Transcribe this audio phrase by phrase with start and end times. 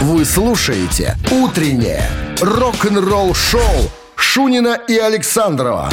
[0.00, 2.08] Вы слушаете «Утреннее
[2.40, 3.62] рок-н-ролл-шоу»
[4.16, 5.90] Шунина и Александрова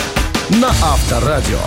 [0.49, 1.57] на Авторадио.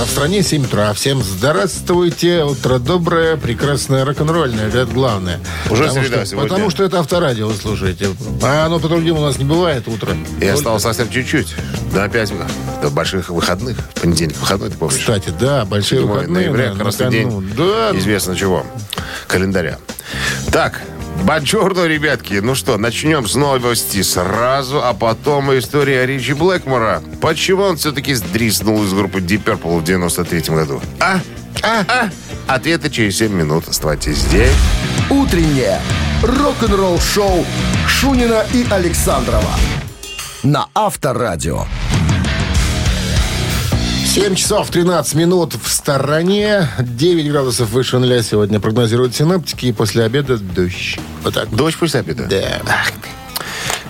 [0.00, 0.92] А в стране 7 утра.
[0.94, 2.44] Всем здравствуйте.
[2.44, 4.68] Утро доброе, прекрасное, рок-н-ролльное.
[4.68, 5.38] Это главное.
[5.70, 6.48] Уже потому среда что, сегодня.
[6.48, 8.08] Потому что это авторадио вы слушаете.
[8.42, 10.12] А оно по другим у нас не бывает утро.
[10.12, 11.54] И Только- осталось совсем чуть-чуть.
[11.92, 12.32] До опять
[12.82, 13.76] до больших выходных.
[14.00, 14.98] Понедельник выходной, ты помнишь?
[14.98, 16.46] Кстати, да, большие 7 выходные.
[16.46, 17.52] ноября, да, как раз день.
[17.56, 18.66] Да, известно чего.
[19.26, 19.78] Календаря.
[20.50, 20.82] Так,
[21.24, 22.34] Бонжорно, ребятки.
[22.42, 27.02] Ну что, начнем с новости сразу, а потом история Ричи Блэкмора.
[27.20, 30.80] Почему он все-таки сдриснул из группы Deep Purple в 93 году?
[31.00, 31.20] А?
[31.62, 31.84] А?
[31.88, 32.10] А?
[32.54, 33.68] Ответы через 7 минут.
[33.68, 34.52] Оставайтесь здесь.
[35.10, 35.80] «Утреннее
[36.22, 37.44] рок-н-ролл-шоу»
[37.86, 39.50] Шунина и Александрова
[40.42, 41.66] на Авторадио.
[44.12, 46.68] 7 часов 13 минут в стороне.
[46.78, 49.64] 9 градусов выше нуля сегодня прогнозируют синаптики.
[49.64, 51.00] И после обеда дождь.
[51.22, 51.48] Вот так.
[51.48, 52.26] Дочь после обеда.
[52.28, 52.60] Да.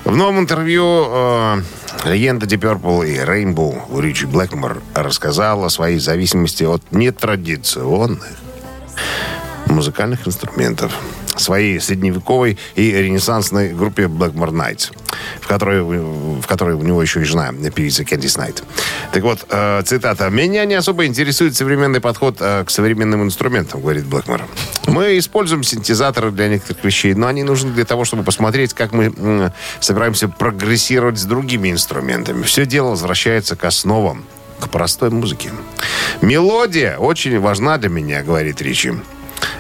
[0.05, 1.63] В новом интервью э,
[2.05, 8.31] легенда Deep Purple и Rainbow Ричи Блэкмор рассказал о своей зависимости от нетрадиционных
[9.67, 10.97] музыкальных инструментов.
[11.37, 14.93] Своей средневековой и ренессансной группе Blackmore Nights,
[15.41, 18.63] в которой, в которой у него еще и жена, певица Кэндис Найт.
[19.13, 20.29] Так вот, э, цитата.
[20.31, 24.43] «Меня не особо интересует современный подход э, к современным инструментам», говорит Блэкмор.
[24.87, 29.05] «Мы используем синтезаторы для некоторых вещей, но они нужны для того, чтобы посмотреть, как мы
[29.05, 32.43] м, собираемся прогрессировать с другими инструментами.
[32.43, 34.25] Все дело возвращается к основам,
[34.61, 35.51] к простой музыке.
[36.21, 38.93] Мелодия очень важна для меня, говорит Ричи.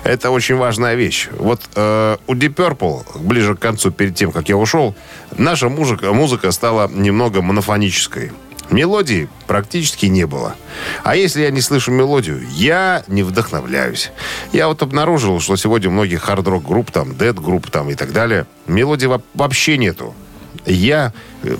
[0.05, 1.28] Это очень важная вещь.
[1.39, 4.97] Вот э, у Deep Purple, ближе к концу, перед тем, как я ушел,
[5.36, 8.33] наша музыка, музыка стала немного монофонической.
[8.70, 10.55] Мелодии практически не было.
[11.05, 14.11] А если я не слышу мелодию, я не вдохновляюсь.
[14.53, 19.06] Я вот обнаружил, что сегодня многих хард-рок групп, там, дед-групп там и так далее, мелодии
[19.06, 20.14] во- вообще нету.
[20.67, 21.56] Я, э,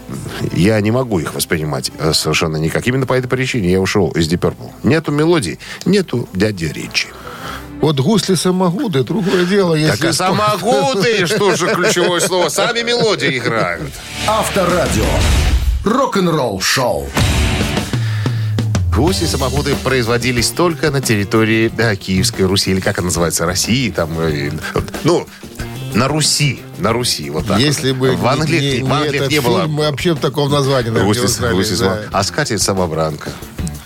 [0.53, 2.87] я не могу их воспринимать э, совершенно никак.
[2.89, 4.71] Именно по этой причине я ушел из Deep Purple.
[4.83, 7.09] Нету мелодий, нету дяди Ричи.
[7.83, 9.75] Вот гусли самогуды, другое дело.
[9.75, 12.49] Если Так а самогуды, что же ключевое слово?
[12.49, 13.91] Сами мелодии играют.
[14.29, 15.05] Авторадио.
[15.85, 17.09] Рок-н-ролл-шоу.
[18.95, 24.11] Гуси самогуды производились только на территории да, Киевской Руси, или как она называется, России, там,
[24.21, 24.53] э,
[25.03, 25.27] ну,
[25.93, 27.59] на Руси, на Руси, вот так.
[27.59, 28.11] Если вот.
[28.11, 30.91] бы в Англии не, в не Англии этот не было мы вообще в таком названии
[30.91, 31.77] наверное, не гуси, узнали, гуси да.
[31.77, 33.31] сама- а скатерть самобранка.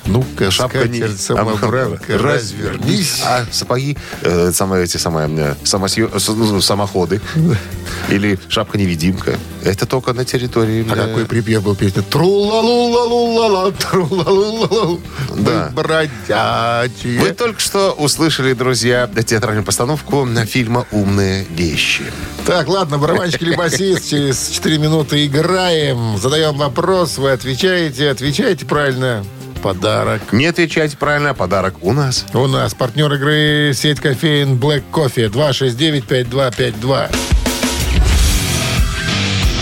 [0.06, 3.22] Ну-ка, Шапка самобранка, развернись.
[3.25, 7.21] А сапоги, э, самые эти самые, э, самосъё- ну, самоходы
[8.09, 9.39] или шапка-невидимка.
[9.65, 10.87] Это только на территории...
[10.89, 12.03] А э, какой припев был песни?
[12.03, 15.00] Тру-ла-лу-ла-лу-ла-ла, тру-ла-лу-ла-лу.
[15.39, 15.71] Да.
[15.71, 17.21] Мы бродячие.
[17.21, 22.05] Вы только что услышали, друзья, театральную постановку на фильма «Умные вещи».
[22.47, 26.16] Так, ладно, барабанщик или басист, через 4 минуты играем.
[26.16, 29.25] Задаем вопрос, вы отвечаете, отвечаете правильно.
[29.66, 30.32] Подарок.
[30.32, 32.25] Не отвечайте правильно, а подарок у нас.
[32.32, 37.12] У нас партнер игры сеть кофеин Black Coffee 269-5252.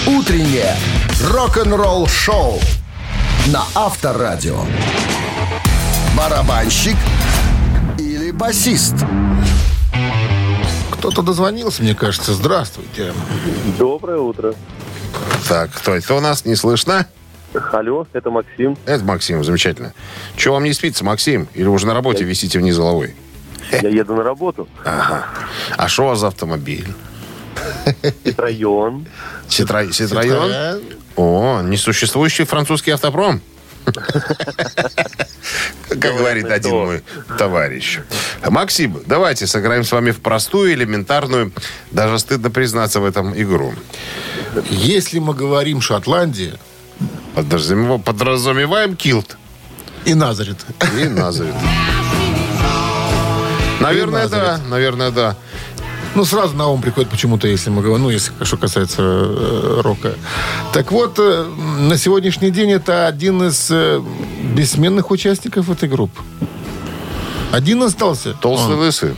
[0.06, 0.76] «Утреннее
[1.30, 2.60] рок-н-ролл-шоу»
[3.46, 4.60] на Авторадио.
[6.14, 6.96] Барабанщик
[7.98, 8.96] или басист?
[10.90, 12.34] Кто-то дозвонился, мне кажется.
[12.34, 13.14] Здравствуйте.
[13.78, 14.54] Доброе утро.
[15.48, 16.44] Так, кто это у нас?
[16.44, 17.06] Не слышно?
[17.72, 18.76] Алло, это Максим.
[18.86, 19.94] Это Максим, замечательно.
[20.36, 21.48] Че вам не спится, Максим?
[21.54, 23.14] Или уже на работе висите вниз головой?
[23.70, 24.68] Я еду на работу.
[24.84, 25.26] Ага.
[25.76, 26.86] А что у вас за автомобиль?
[28.36, 29.06] Район.
[29.48, 29.90] Ситро...
[29.92, 30.82] Ситроен?
[31.16, 33.40] О, несуществующий французский автопром.
[35.88, 37.02] Как говорит один мой
[37.38, 38.00] товарищ.
[38.48, 41.52] Максим, давайте сыграем с вами в простую, элементарную,
[41.90, 43.74] даже стыдно признаться в этом игру.
[44.70, 46.54] Если мы говорим Шотландия
[47.34, 49.36] Подразумев- Подразумеваем килт
[50.04, 50.58] и Назарет.
[51.00, 51.54] и Назарет.
[53.80, 54.60] Наверное, да.
[54.68, 55.36] Наверное, да.
[56.14, 60.14] Ну, сразу на ум приходит почему-то, если мы говорим, ну, если что касается э, рока.
[60.72, 61.44] Так вот, э,
[61.80, 64.00] на сегодняшний день это один из э,
[64.54, 66.22] бессменных участников этой группы.
[67.50, 68.32] Один остался.
[68.34, 68.78] Толстый Он.
[68.80, 69.16] лысый.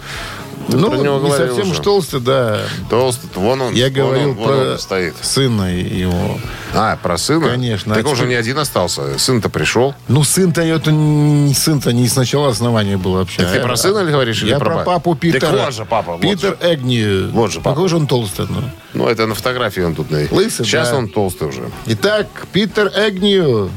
[0.69, 1.71] Ты Ну, про него не совсем уже.
[1.71, 2.61] уж толстый, да.
[2.91, 3.29] Толстый.
[3.37, 3.75] Вон он.
[3.75, 5.15] Я вон говорил он, вон про он стоит.
[5.23, 6.39] сына его.
[6.75, 7.49] А, про сына?
[7.51, 7.95] Конечно.
[7.95, 9.19] Так А он же теперь- не один остался.
[9.19, 9.95] Сын-то пришел.
[10.09, 13.43] Ну, сын-то это не сын-то не сначала основания было вообще.
[13.43, 14.91] Так ты про сына ли говоришь или Я про про папу?
[14.91, 15.65] папу Так Питера.
[15.67, 16.73] вот же папа, вот Питер же.
[16.73, 17.31] Эгнию.
[17.31, 17.71] Вот же папа.
[17.77, 18.63] Какой же он толстый, ну.
[18.95, 20.11] Ну, это на фотографии он тут.
[20.11, 20.97] на- Лысый, Сейчас да.
[20.97, 21.71] он толстый уже.
[21.87, 23.71] Итак, Питер Эгнию.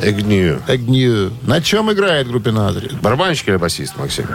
[0.00, 0.60] Эгню.
[0.66, 1.32] Агнью.
[1.42, 2.94] На чем играет группе Назарет?
[3.00, 4.26] Барабанщик или басист, Максим?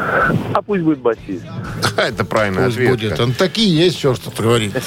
[0.54, 1.44] А пусть будет басист.
[1.98, 2.92] Это правильный Пусть ответ.
[2.92, 3.20] будет.
[3.20, 4.74] Он такие есть, что что-то говорит.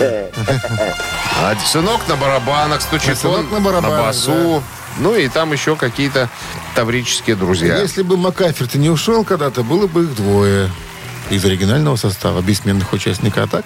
[1.45, 4.63] А сынок на барабанах стучит, Сынок он на барабанах, басу.
[4.99, 6.29] Ну и там еще какие-то
[6.77, 7.79] таврические друзья.
[7.79, 10.69] Если бы Макаферти не ушел когда-то, было бы их двое
[11.37, 13.45] из оригинального состава бессменных участников.
[13.45, 13.65] А так?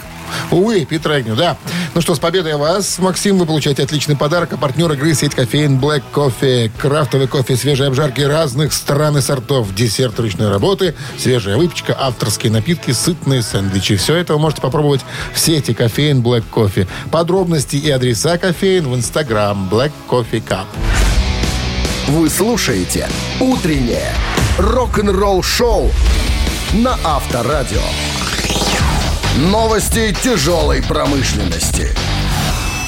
[0.51, 1.57] Увы, Питер Агню, да.
[1.95, 3.39] Ну что, с победой вас, Максим.
[3.39, 4.53] Вы получаете отличный подарок.
[4.53, 6.71] А партнер игры сеть кофеин Black Coffee.
[6.79, 9.75] Крафтовый кофе свежей обжарки разных стран и сортов.
[9.75, 13.97] Десерт ручной работы, свежая выпечка, авторские напитки, сытные сэндвичи.
[13.97, 15.03] Все это вы можете попробовать
[15.33, 16.87] в сети кофеин Black Coffee.
[17.11, 20.67] Подробности и адреса кофеин в инстаграм Black Coffee Cup.
[22.09, 23.09] Вы слушаете
[23.41, 24.12] «Утреннее
[24.59, 25.91] рок-н-ролл-шоу»
[26.76, 27.81] на Авторадио.
[29.38, 31.94] Новости тяжелой промышленности.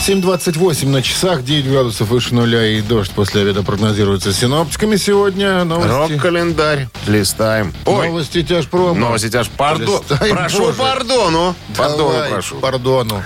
[0.07, 5.65] 7.28 на часах, 9 градусов выше нуля и дождь после обеда прогнозируется синоптиками сегодня.
[5.65, 6.89] Новости, Рок-календарь.
[7.07, 7.73] Листаем.
[7.87, 8.95] Ой, новости тяжпрома.
[8.95, 9.49] новости тяж.
[9.49, 10.03] Пардон.
[10.09, 10.79] Листай, Прошу Боже.
[10.79, 11.55] пардону.
[11.77, 12.57] Пардону Давай, прошу.
[12.57, 13.23] Пардону.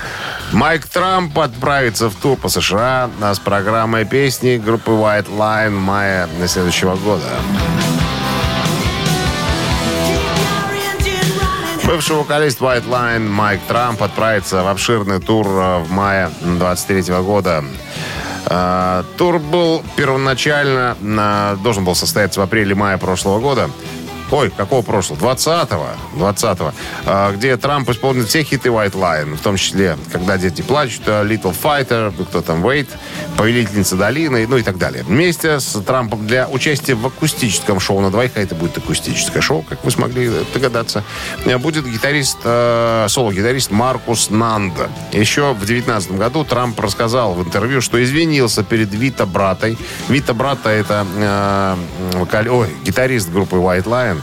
[0.52, 6.46] Майк Трамп отправится в тур по США с программой песни группы White Line мая на
[6.48, 7.28] следующего года.
[11.84, 17.64] Бывший вокалист White Line Майк Трамп отправится в обширный тур э, в мае 23 года.
[18.46, 23.68] Э, Тур был первоначально, э, должен был состояться в апреле-мае прошлого года.
[24.32, 25.18] Ой, какого прошлого?
[25.34, 25.86] 20-го.
[26.18, 26.72] 20-го.
[27.04, 31.22] э, Где Трамп исполнит все хиты White Line, в том числе «Когда дети плачут», э,
[31.24, 32.88] «Little Fighter», «Кто там Wait»,
[33.36, 35.04] «Повелительница долины», ну и так далее.
[35.04, 39.62] Вместе с Трампом для участия в акустическом шоу на двоих, а это будет акустическое шоу,
[39.68, 41.04] как вы смогли догадаться,
[41.58, 44.88] будет гитарист, э, соло-гитарист Маркус Нанда.
[45.12, 49.76] Еще в 19 году Трамп рассказал в интервью, что извинился перед Вита Братой.
[50.08, 51.76] Вита Брата это э,
[52.14, 54.21] вокали- ой, гитарист группы White Lion.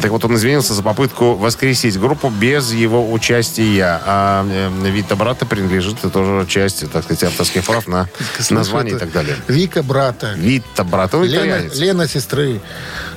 [0.00, 4.00] Так вот, он извинился за попытку воскресить группу без его участия.
[4.06, 8.08] А э, Вита Брата принадлежит тоже часть, так сказать, авторских прав на
[8.50, 9.36] название и так далее.
[9.48, 10.34] Вика брата.
[10.36, 11.68] Вита Брата, ну, Лена.
[11.74, 12.60] Лена сестры.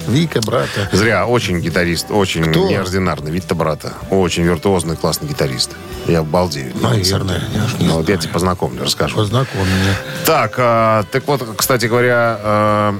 [0.07, 0.90] Вика брата.
[0.92, 2.68] Зря, очень гитарист, очень Кто?
[2.68, 3.31] неординарный.
[3.31, 3.94] Вита Брата.
[4.10, 5.72] Очень виртуозный, классный гитарист.
[6.07, 6.74] Я балдею.
[6.81, 9.16] Наверное, я не Ну, вот я тебе познакомлю, расскажу.
[9.16, 9.96] Познакомь меня.
[10.25, 13.00] Так, а, так вот, кстати говоря, а,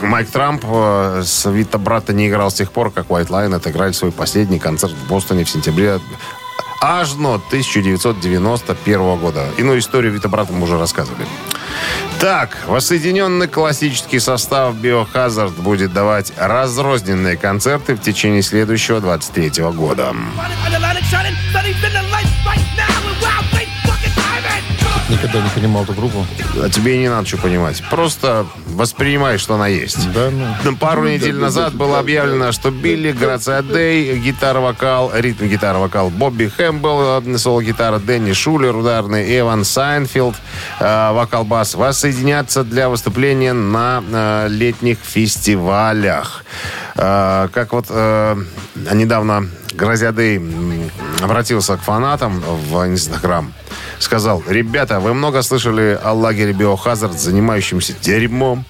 [0.00, 3.92] Майк Трамп а, с Вита Брата не играл с тех пор, как White Line отыграли
[3.92, 6.00] свой последний концерт в Бостоне в сентябре
[6.80, 9.46] аж но 1991 года.
[9.58, 11.26] Иную историю Вита Брата мы уже рассказывали.
[12.18, 20.14] Так, воссоединенный классический состав Biohazard будет давать разрозненные концерты в течение следующего 23 года.
[25.08, 26.24] Никогда не понимал эту группу.
[26.62, 27.82] А тебе и не надо что понимать.
[27.90, 30.12] Просто воспринимай, что она есть.
[30.12, 30.46] Да, ну.
[30.64, 37.98] Ну, Пару недель назад было объявлено, что Билли Грациадей, гитара-вокал, ритм-гитара-вокал, Бобби Хэмбл, э, соло-гитара,
[37.98, 40.36] Дэнни Шулер, ударные, Эван Сейнфелд,
[40.78, 46.44] э, вокал-бас, воссоединятся для выступления на э, летних фестивалях.
[46.96, 48.36] Э, Как вот э,
[48.92, 53.52] недавно Грациадей м, обратился к фанатам в Инстаграм,
[54.00, 58.64] сказал, ребята, вы много слышали о лагере Биохазард, занимающемся дерьмом.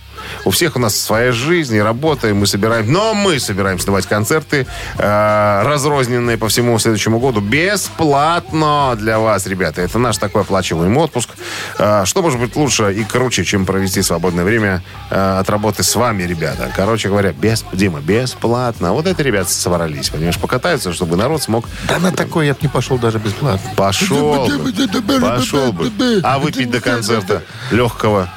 [0.45, 2.91] У всех у нас своя жизнь и работа, и мы собираем...
[2.91, 4.67] Но мы собираемся давать концерты,
[4.99, 9.83] э, разрозненные по всему следующему году, бесплатно для вас, ребята.
[9.83, 11.31] Это наш такой оплачиваемый отпуск.
[11.79, 15.95] Э, что может быть лучше и круче, чем провести свободное время э, от работы с
[15.95, 16.71] вами, ребята?
[16.75, 18.93] Короче говоря, без, Дима, бесплатно.
[18.93, 22.69] Вот это ребята собрались, понимаешь, покатаются, чтобы народ смог Да на такой я бы не
[22.69, 23.71] пошел даже бесплатно.
[23.77, 25.21] Пошел бы.
[25.21, 25.91] Пошел бы.
[26.23, 28.29] А выпить до концерта легкого.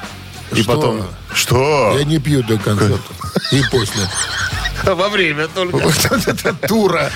[0.52, 0.74] И Что?
[0.74, 1.02] потом...
[1.32, 1.96] Что?
[1.98, 3.12] Я не пью до концерта.
[3.50, 4.08] И после.
[4.84, 5.76] Во время только.
[5.76, 7.10] Вот это тура.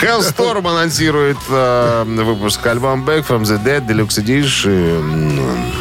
[0.00, 5.72] Hellstorm анонсирует э, выпуск альбом Back from the Dead Deluxe Edition.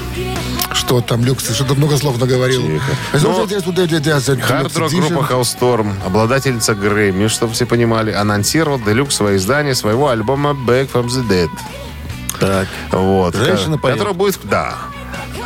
[0.74, 2.64] Что там, Люкс, ты что-то много слов наговорил.
[2.64, 2.80] Ну,
[3.14, 11.08] Хард-рок группа Hellstorm, обладательница Грэмми, чтобы все понимали, анонсировал делюксовое издание своего альбома Back from
[11.08, 11.50] the Dead.
[12.40, 12.68] Так.
[12.92, 13.36] Вот.
[13.36, 13.98] Женщина поет.
[13.98, 14.40] Который будет...
[14.44, 14.78] Да.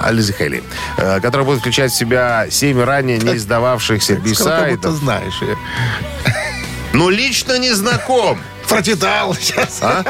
[0.04, 0.64] Ализи Хейли.
[0.98, 4.92] Э, Который будет включать в себя семь ранее не издававшихся Сколько ты бисайдов.
[4.96, 5.34] знаешь.
[5.42, 5.56] я.
[6.94, 8.40] Ну, лично не знаком.
[8.70, 9.80] Прочитал сейчас.
[9.82, 10.04] А?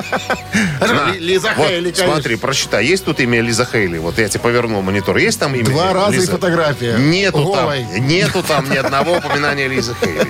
[0.80, 1.12] На.
[1.18, 2.14] Лиза Вот, Хейли, конечно.
[2.14, 2.86] Смотри, прочитай.
[2.86, 3.98] Есть тут имя Лиза Хейли?
[3.98, 5.18] Вот я тебе повернул монитор.
[5.18, 5.66] Есть там имя?
[5.66, 6.32] Два раза и Лиза?
[6.34, 6.96] фотография.
[6.98, 7.84] Нету Голой.
[7.92, 10.28] там, нету там ни одного упоминания Лизы Хейли.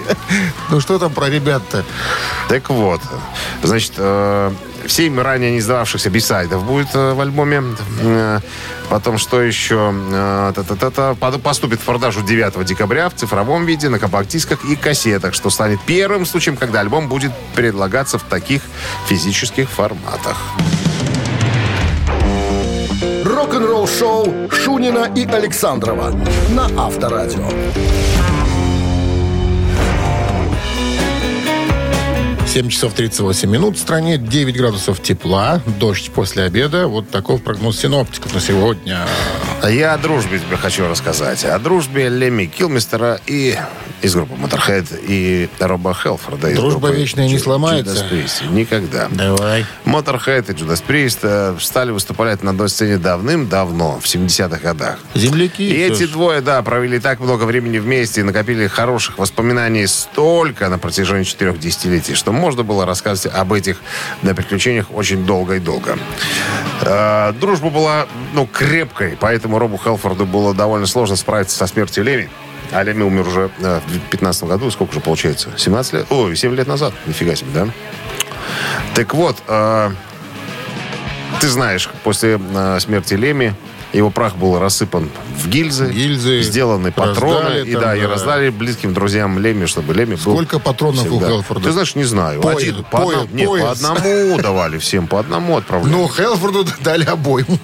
[0.69, 1.83] Ну что там про ребят-то?
[2.49, 3.01] Так вот,
[3.61, 4.51] значит, э,
[4.87, 7.63] Семь ранее не сдававшихся бисайдов будет э, в альбоме.
[8.01, 8.39] Э,
[8.89, 9.93] Потом, что еще?
[10.11, 11.15] Э, та-та-та-та.
[11.15, 16.25] Поступит в продажу 9 декабря в цифровом виде, на компакт-дисках и кассетах, что станет первым
[16.25, 18.61] случаем, когда альбом будет предлагаться в таких
[19.07, 20.37] физических форматах.
[23.23, 26.11] Рок-н-ролл шоу Шунина и Александрова
[26.49, 27.49] на Авторадио.
[32.53, 33.77] 7 часов 38 минут.
[33.77, 35.59] В стране 9 градусов тепла.
[35.79, 36.87] Дождь после обеда.
[36.87, 39.07] Вот таков прогноз синоптиков на сегодня.
[39.67, 41.45] Я о дружбе тебе хочу рассказать.
[41.45, 43.57] О дружбе Лемми Килмистера и
[44.03, 46.49] из группы Motorhead и Роба Хелфорда.
[46.49, 47.93] из Дружба группы вечная не сломается.
[47.93, 48.53] Judas Priest.
[48.53, 49.07] Никогда.
[49.09, 49.65] Давай.
[49.85, 54.99] Motorhead и Judas Priest э, стали выступать на одной сцене давным-давно, в 70-х годах.
[55.15, 55.63] Земляки.
[55.63, 56.09] И эти ж.
[56.09, 61.57] двое, да, провели так много времени вместе и накопили хороших воспоминаний столько на протяжении четырех
[61.57, 63.77] десятилетий, что можно было рассказывать об этих
[64.21, 65.97] да, приключениях очень долго и долго.
[66.81, 72.29] Э, дружба была, ну, крепкой, поэтому Робу Хелфорду было довольно сложно справиться со смертью Леми.
[72.73, 74.71] А Леми умер уже э, в 15 году.
[74.71, 75.49] Сколько же получается?
[75.55, 76.05] 17 лет?
[76.09, 76.93] Ой, 7 лет назад.
[77.05, 77.67] Нифига себе, да?
[78.95, 79.91] Так вот, э,
[81.39, 83.55] ты знаешь, после э, смерти Леми
[83.93, 88.07] его прах был рассыпан в гильзы, Гильзы, сделаны патроны, раздали и там, да, и да.
[88.07, 91.27] раздали близким друзьям Леми, чтобы Леми был Сколько патронов у всегда.
[91.27, 91.63] Хелфорда?
[91.63, 92.41] Ты знаешь, не знаю.
[92.41, 95.91] Пояс, Один, по, пояс, одному, нет, по одному давали всем, по одному отправляли.
[95.91, 97.59] Ну, Хелфорду дали обоим.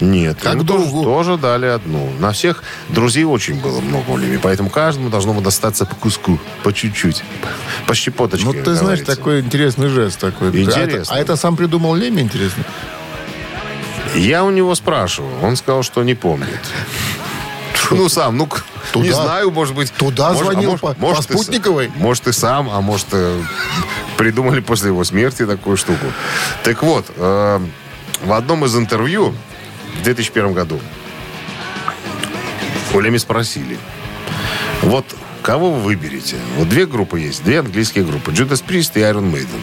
[0.00, 1.02] Нет, Как тоже, другу.
[1.02, 2.08] тоже дали одну.
[2.20, 6.38] На всех друзей очень было много у Леми, поэтому каждому должно было достаться по куску,
[6.62, 7.24] по чуть-чуть,
[7.86, 8.46] по щепоточке.
[8.46, 10.48] Ну, ты знаешь, такой интересный жест такой.
[10.48, 10.92] Интересно.
[10.92, 12.64] А это, а это сам придумал Леми, интересно?
[14.14, 16.60] Я у него спрашивал, он сказал, что не помнит.
[17.90, 18.48] Ну, сам, ну,
[18.92, 19.92] Туда- не знаю, может быть...
[19.92, 21.90] туда может- а звонил может- по- по может, и с- спутниковой?
[21.96, 23.42] Может, и сам, а может, э,
[24.16, 26.06] придумали после его смерти такую штуку.
[26.62, 27.60] Так вот, э,
[28.24, 29.34] в одном из интервью
[30.00, 30.80] в 2001 году
[32.94, 33.78] у Леми спросили,
[34.82, 35.04] вот
[35.42, 36.36] кого вы выберете?
[36.56, 39.60] Вот две группы есть, две английские группы, Judas Priest и Iron Maiden.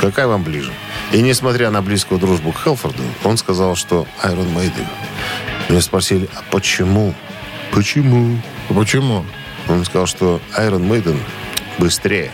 [0.00, 0.72] Какая вам ближе?
[1.12, 4.86] И несмотря на близкую дружбу к Хелфорду, он сказал, что Iron Maiden.
[5.68, 7.14] Меня спросили, а почему?
[7.72, 8.40] Почему?
[8.68, 9.24] Почему?
[9.68, 11.18] Он сказал, что Iron Maiden
[11.78, 12.30] быстрее.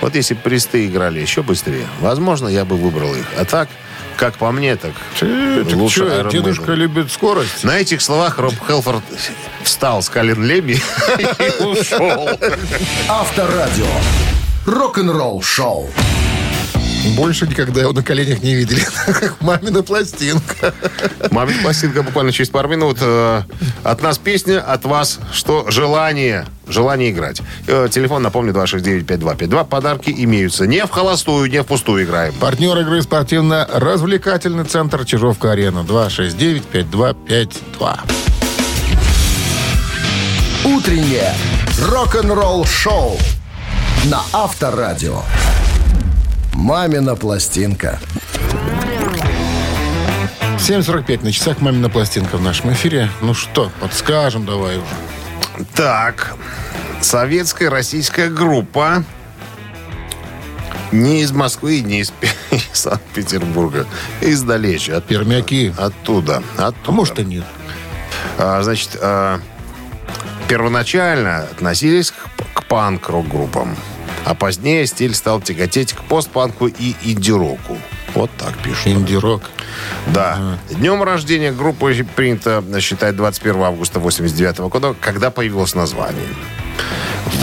[0.00, 3.26] Вот если бы Присты играли еще быстрее, возможно, я бы выбрал их.
[3.38, 3.68] А так,
[4.16, 6.76] как по мне, так Ты, так лучше чё, Iron дедушка Maiden.
[6.76, 7.64] любит скорость.
[7.64, 9.02] На этих словах Роб Хелфорд
[9.62, 10.72] встал с колен Леми
[11.18, 12.28] и ушел.
[13.08, 13.86] Авторадио.
[14.66, 15.88] Рок-н-ролл шоу.
[17.16, 18.82] Больше никогда его на коленях не видели.
[19.06, 20.74] Как мамина пластинка.
[21.30, 22.98] Мамин пластинка буквально через пару минут.
[23.00, 23.42] Э,
[23.84, 25.66] От нас песня, от вас что?
[25.70, 26.44] Желание.
[26.66, 27.40] Желание играть.
[27.66, 29.64] Э, Телефон, напомню, 269-5252.
[29.66, 30.66] Подарки имеются.
[30.66, 32.34] Не в холостую, не в пустую играем.
[32.34, 35.80] Партнер игры спортивно-развлекательный центр Чижовка-Арена.
[35.80, 37.98] 269-5252.
[40.64, 41.34] Утреннее
[41.80, 43.16] рок-н-ролл шоу
[44.04, 45.22] на Авторадио.
[46.58, 48.00] Мамина пластинка.
[50.58, 53.08] 7.45 на часах «Мамина пластинка» в нашем эфире.
[53.20, 55.66] Ну что, подскажем давай уже.
[55.76, 56.34] Так,
[57.00, 59.04] советская российская группа.
[60.90, 63.86] Не из Москвы, не из Пе- из Санкт-Петербурга.
[64.20, 64.94] Издалече.
[64.94, 65.72] От, Пермяки.
[65.78, 66.42] оттуда.
[66.58, 66.90] А оттуда.
[66.92, 67.44] может и нет.
[68.36, 69.40] А, значит, а,
[70.48, 72.16] первоначально относились к,
[72.54, 73.76] к панк-рок-группам.
[74.28, 77.78] А позднее стиль стал тяготеть к постпанку и инди-року.
[78.14, 78.88] Вот так пишут.
[78.88, 79.40] Инди-рок.
[80.08, 80.58] Да.
[80.68, 86.26] Днем рождения группы принято считать 21 августа 89 года, когда появилось название.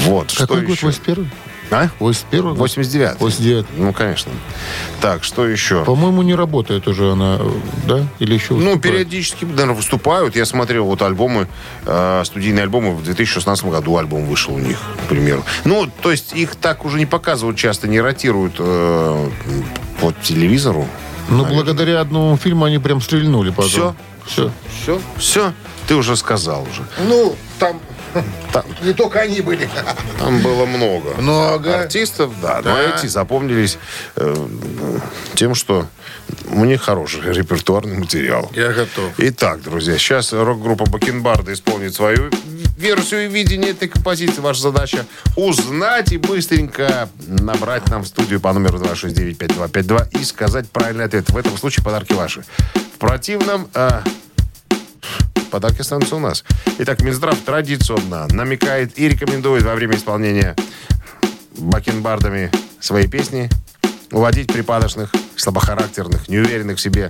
[0.03, 0.75] Вот, Какой что год?
[0.75, 0.85] еще?
[0.85, 1.31] 81
[1.71, 1.89] А?
[1.99, 2.57] 81 год?
[2.57, 3.19] 89.
[3.19, 4.31] 89 Ну, конечно.
[5.01, 5.83] Так, что еще?
[5.83, 7.39] По-моему, не работает уже она,
[7.87, 8.05] да?
[8.19, 8.81] Или еще Ну, выступает?
[8.81, 10.35] периодически, наверное, выступают.
[10.35, 11.47] Я смотрел вот альбомы,
[11.85, 12.95] э, студийные альбомы.
[12.95, 15.43] В 2016 году альбом вышел у них, к примеру.
[15.63, 19.29] Ну, то есть их так уже не показывают часто, не ротируют э,
[20.01, 20.87] по телевизору.
[21.29, 23.69] Ну, благодаря одному фильму они прям стрельнули потом.
[23.69, 23.95] Всё?
[24.27, 24.51] Все.
[24.83, 25.01] Все?
[25.17, 25.53] Все?
[25.87, 26.83] Ты уже сказал уже.
[27.07, 27.79] Ну, там
[28.53, 29.69] Там, не только они были.
[30.19, 31.15] там было много.
[31.21, 31.81] Много.
[31.81, 32.57] Артистов, да.
[32.57, 32.95] Но Да.
[32.97, 33.77] эти запомнились
[34.15, 34.47] э,
[35.35, 35.87] тем, что
[36.51, 38.49] у них хороший репертуарный материал.
[38.55, 39.11] Я готов.
[39.17, 42.29] Итак, друзья, сейчас рок-группа Бакенбарда исполнит свою
[42.77, 44.41] версию и видение этой композиции.
[44.41, 45.05] Ваша задача
[45.35, 51.29] узнать и быстренько набрать нам в студию по номеру 269-5252 и сказать правильный ответ.
[51.29, 52.43] В этом случае подарки ваши.
[52.73, 53.67] В противном...
[53.73, 54.01] э,
[55.51, 56.43] Подарки останутся у нас.
[56.79, 60.55] Итак, Минздрав традиционно намекает и рекомендует во время исполнения
[61.57, 63.49] бакенбардами свои песни
[64.11, 67.07] уводить припадочных слабохарактерных, неуверенных в себе,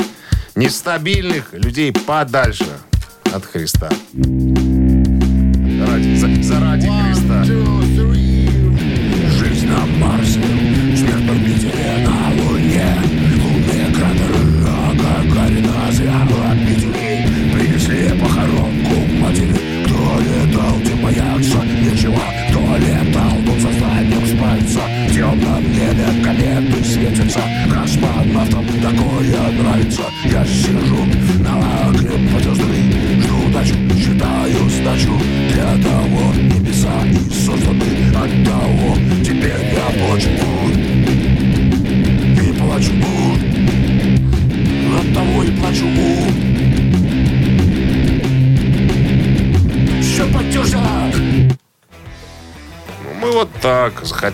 [0.55, 2.67] нестабильных людей подальше
[3.33, 3.89] от Христа.
[5.79, 7.34] Заради, за- заради Христа.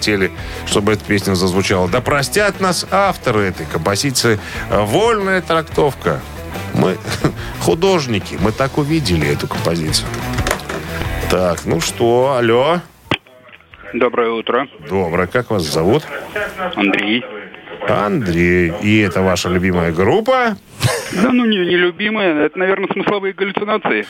[0.01, 0.31] Так захотели,
[0.65, 1.87] чтобы эта песня зазвучала.
[1.87, 4.39] Да простят нас авторы этой композиции.
[4.69, 6.19] Вольная трактовка.
[6.73, 6.97] Мы
[7.61, 10.07] художники, мы так увидели эту композицию.
[11.29, 12.81] Так, ну что, алло.
[13.93, 16.03] Доброе утро, Доброе, как вас зовут?
[16.75, 17.23] Андрей.
[17.87, 18.73] Андрей.
[18.81, 20.55] И это ваша любимая группа?
[21.11, 24.05] Да ну не, не любимая, это, наверное, смысловые галлюцинации.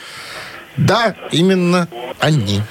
[0.76, 1.88] Да, именно
[2.20, 2.62] они.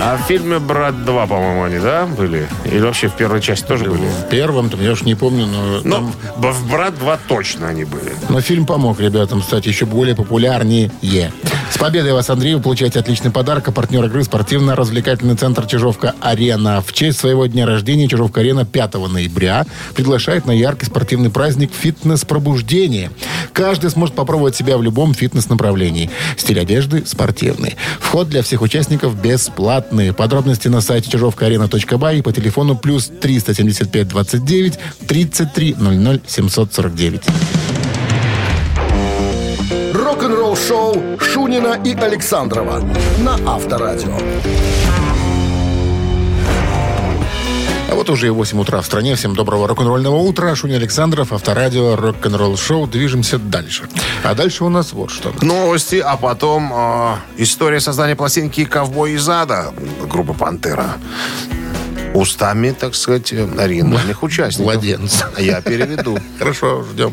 [0.00, 2.48] А в фильме «Брат 2», по-моему, они, да, были?
[2.64, 4.06] Или вообще в первой части тоже были?
[4.06, 6.12] В первом, там, я уж не помню, но, Ну, там-
[6.52, 8.12] в «Брат 2» точно они были.
[8.28, 10.92] но фильм помог ребятам стать еще более популярнее.
[11.70, 12.54] С победой вас, Андрей!
[12.54, 13.68] Вы получаете отличный подарок.
[13.68, 16.80] А партнер игры спортивно-развлекательный центр «Чижовка-Арена».
[16.80, 23.10] В честь своего дня рождения «Чижовка-Арена» 5 ноября приглашает на яркий спортивный праздник «Фитнес-пробуждение».
[23.52, 26.10] Каждый сможет попробовать себя в любом фитнес-направлении.
[26.36, 27.76] Стиль одежды спортивный.
[28.00, 30.12] Вход для всех участников бесплатный.
[30.12, 37.22] Подробности на сайте чижовкаарена.бай и по телефону плюс 375 29 33 00 749.
[40.18, 42.80] Рок-н-ролл шоу Шунина и Александрова
[43.20, 44.18] на Авторадио.
[47.88, 49.14] А вот уже и 8 утра в стране.
[49.14, 50.56] Всем доброго рок-н-ролльного утра.
[50.56, 52.88] Шуня Александров, Авторадио, рок-н-ролл шоу.
[52.88, 53.88] Движемся дальше.
[54.24, 55.32] А дальше у нас вот что.
[55.40, 59.72] Новости, а потом э, история создания пластинки «Ковбой из ада»
[60.10, 60.96] группы «Пантера».
[62.12, 64.74] Устами, так сказать, оригинальных участников.
[64.74, 65.24] Младенец.
[65.38, 66.18] Я переведу.
[66.40, 67.12] Хорошо, ждем.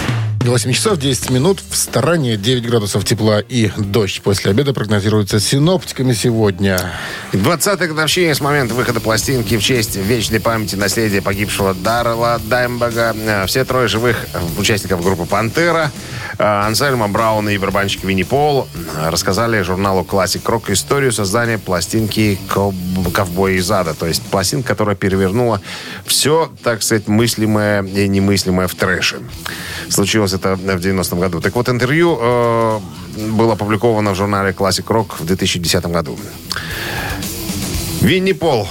[0.47, 1.61] 8 часов 10 минут.
[1.69, 6.91] В стороне 9 градусов тепла и дождь после обеда прогнозируется синоптиками сегодня.
[7.31, 13.15] 20-й годовщине с момента выхода пластинки в честь вечной памяти наследия погибшего Даррела Даймбага.
[13.15, 14.25] Э, Все трое живых
[14.57, 15.91] участников группы «Пантера»,
[16.37, 18.67] э, Ансельма Браун и барабанщик Винни Пол
[19.05, 22.73] рассказали журналу «Классик Рок» историю создания пластинки «Коб-
[23.13, 23.93] «Ковбой из ада».
[23.93, 25.61] То есть пластинка, которая перевернула
[26.05, 29.19] все, так сказать, мыслимое и немыслимое в трэше.
[29.89, 31.41] Случилось это в 90-м году.
[31.41, 32.79] Так вот, интервью э,
[33.31, 36.17] было опубликовано в журнале «Классик Рок» в 2010 году.
[38.01, 38.67] Винни Пол,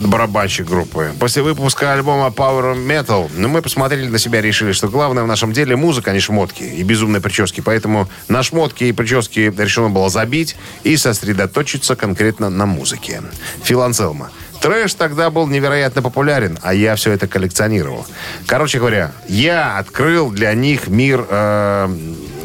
[0.00, 1.12] барабанщик группы.
[1.18, 5.26] После выпуска альбома Power Metal, ну, мы посмотрели на себя и решили, что главное в
[5.26, 7.60] нашем деле музыка, а не шмотки и безумные прически.
[7.60, 13.22] Поэтому на шмотки и прически решено было забить и сосредоточиться конкретно на музыке.
[13.62, 14.30] Фил Анселма.
[14.64, 18.06] Трэш тогда был невероятно популярен, а я все это коллекционировал.
[18.46, 21.94] Короче говоря, я открыл для них мир, э,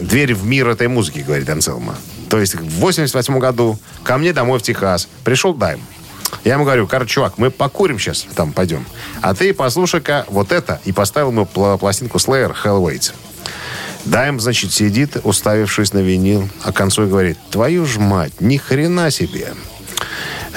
[0.01, 1.95] дверь в мир этой музыки, говорит Анселма.
[2.29, 5.79] То есть в 88 году ко мне домой в Техас пришел Дайм.
[6.43, 8.85] Я ему говорю, короче, чувак, мы покурим сейчас, там пойдем.
[9.21, 10.81] А ты послушай-ка вот это.
[10.83, 13.13] И поставил ему пла- пластинку Slayer Hell Waits.
[14.03, 19.53] Дайм, значит, сидит, уставившись на винил, а концу говорит, твою ж мать, ни хрена себе.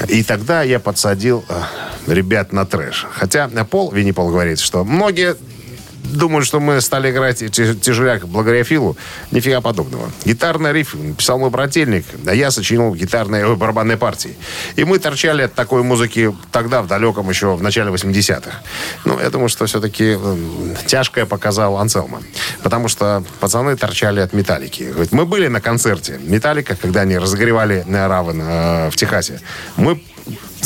[0.09, 3.07] И тогда я подсадил э, ребят на трэш.
[3.11, 5.37] Хотя Пол, Винни Пол говорит, что многие
[6.03, 8.97] думают, что мы стали играть тяжеляк благодаря Филу.
[9.31, 10.11] Нифига подобного.
[10.25, 14.37] Гитарный риф писал мой брательник, а я сочинил гитарные ой, барабанные партии.
[14.77, 18.51] И мы торчали от такой музыки тогда, в далеком еще, в начале 80-х.
[19.05, 22.23] Ну, я думаю, что все-таки м, тяжкое показал Анселма.
[22.63, 24.93] Потому что пацаны торчали от Металлики.
[25.11, 29.41] Мы были на концерте Металлика, когда они разогревали э, Равен э, в Техасе.
[29.77, 30.01] Мы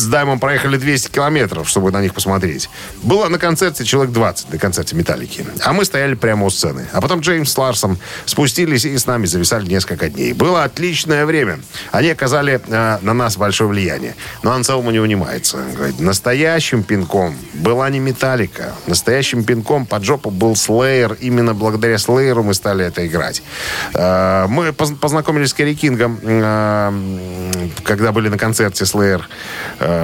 [0.06, 2.70] с Даймом проехали 200 километров, чтобы на них посмотреть.
[3.02, 5.44] Было на концерте человек 20, на концерте «Металлики».
[5.64, 6.86] А мы стояли прямо у сцены.
[6.92, 10.32] А потом Джеймс с Ларсом спустились и с нами зависали несколько дней.
[10.32, 11.58] Было отличное время.
[11.90, 14.14] Они оказали э, на нас большое влияние.
[14.44, 15.58] Но Анселму не унимается.
[15.74, 18.74] Говорит, настоящим пинком была не «Металлика».
[18.86, 21.14] Настоящим пинком под жопу был Слеер.
[21.14, 23.42] Именно благодаря Слееру мы стали это играть.
[23.92, 26.92] Э, мы поз- познакомились с Керри Кингом, э,
[27.82, 29.28] когда были на концерте Slayer.
[29.80, 29.95] Э,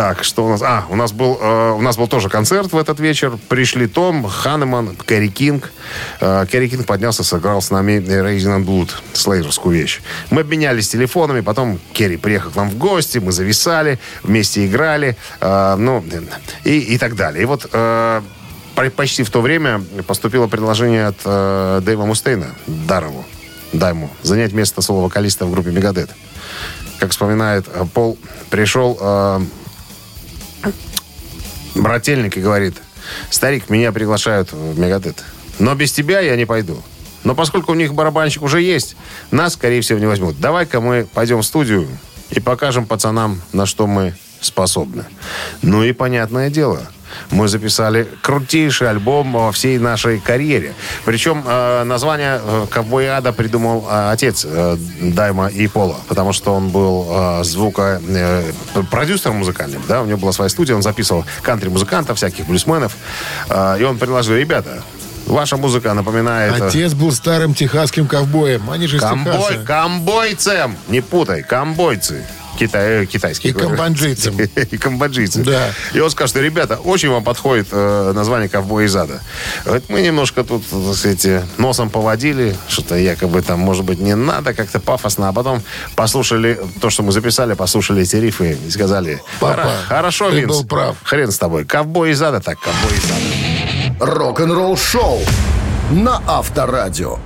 [0.00, 0.62] так, что у нас?
[0.62, 3.36] А, у нас был, э, у нас был тоже концерт в этот вечер.
[3.48, 5.72] Пришли Том, Ханеман, Кэрри Кинг.
[6.20, 10.00] Э, Кэрри Кинг поднялся, сыграл с нами Raining Blood, слейерскую вещь.
[10.30, 15.76] Мы обменялись телефонами, потом Керри приехал к нам в гости, мы зависали, вместе играли, э,
[15.76, 16.02] ну,
[16.64, 17.42] и, и так далее.
[17.42, 18.22] И вот э,
[18.74, 23.26] по- почти в то время поступило предложение от э, Дэйва Мустейна, Дарову,
[23.74, 26.10] Дайму, занять место соло-вокалиста в группе Мегадет.
[27.00, 28.18] Как вспоминает э, Пол,
[28.50, 29.40] пришел э,
[31.74, 32.76] брательник и говорит,
[33.30, 35.24] старик, меня приглашают в Мегадет.
[35.58, 36.80] Но без тебя я не пойду.
[37.24, 38.96] Но поскольку у них барабанщик уже есть,
[39.30, 40.38] нас, скорее всего, не возьмут.
[40.40, 41.88] Давай-ка мы пойдем в студию
[42.30, 45.04] и покажем пацанам, на что мы способны.
[45.62, 46.86] Ну и понятное дело,
[47.30, 50.74] мы записали крутейший альбом во всей нашей карьере.
[51.04, 56.54] Причем э, название э, «Ковбой ада» придумал э, отец э, Дайма и Пола, потому что
[56.54, 58.00] он был э, звуко...
[58.06, 58.52] э,
[58.90, 62.96] продюсером музыкальным, да, у него была своя студия, он записывал кантри-музыкантов, всяких блюсменов,
[63.48, 64.82] Э, и он предложил, ребята,
[65.26, 66.60] ваша музыка напоминает...
[66.60, 68.70] э, Отец был старым техасским ковбоем.
[68.70, 69.66] Они же из Камбой, Техаса.
[69.66, 72.24] камбойцем, не путай, камбойцы.
[72.58, 73.50] Китай, э, китайские.
[73.50, 73.70] И говорю.
[73.70, 74.38] камбоджийцем.
[74.70, 75.42] И камбоджийцы.
[75.42, 75.70] Да.
[75.92, 79.20] И он скажет, что, ребята, очень вам подходит э, название «Ковбой из ада».
[79.64, 81.26] Говорит, мы немножко тут, так сказать,
[81.58, 85.62] носом поводили, что-то якобы там, может быть, не надо, как-то пафосно, а потом
[85.96, 90.48] послушали то, что мы записали, послушали эти рифы и сказали, Папа, «Хоро- хорошо, ты Винс,
[90.48, 90.96] был прав».
[91.04, 94.12] хрен с тобой, «Ковбой из ада», так, «Ковбой из ада».
[94.12, 95.20] Рок-н-ролл шоу
[95.90, 97.18] на Авторадио.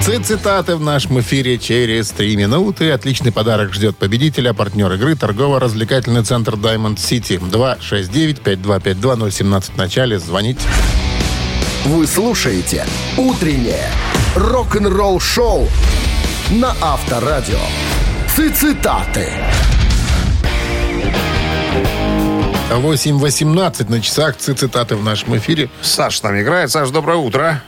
[0.00, 2.90] Цитаты в нашем эфире через три минуты.
[2.90, 4.52] Отличный подарок ждет победителя.
[4.52, 7.38] Партнер игры торгово-развлекательный центр Diamond City.
[7.38, 10.18] 269-5252-017 в начале.
[10.18, 10.62] Звоните.
[11.84, 12.86] Вы слушаете
[13.16, 13.88] «Утреннее
[14.34, 15.68] рок-н-ролл шоу»
[16.50, 17.60] на Авторадио.
[18.54, 19.28] Цитаты.
[22.70, 24.36] 8.18 на часах.
[24.36, 25.68] Цитаты в нашем эфире.
[25.82, 26.70] Саш с нами играет.
[26.70, 27.62] Саш, доброе утро.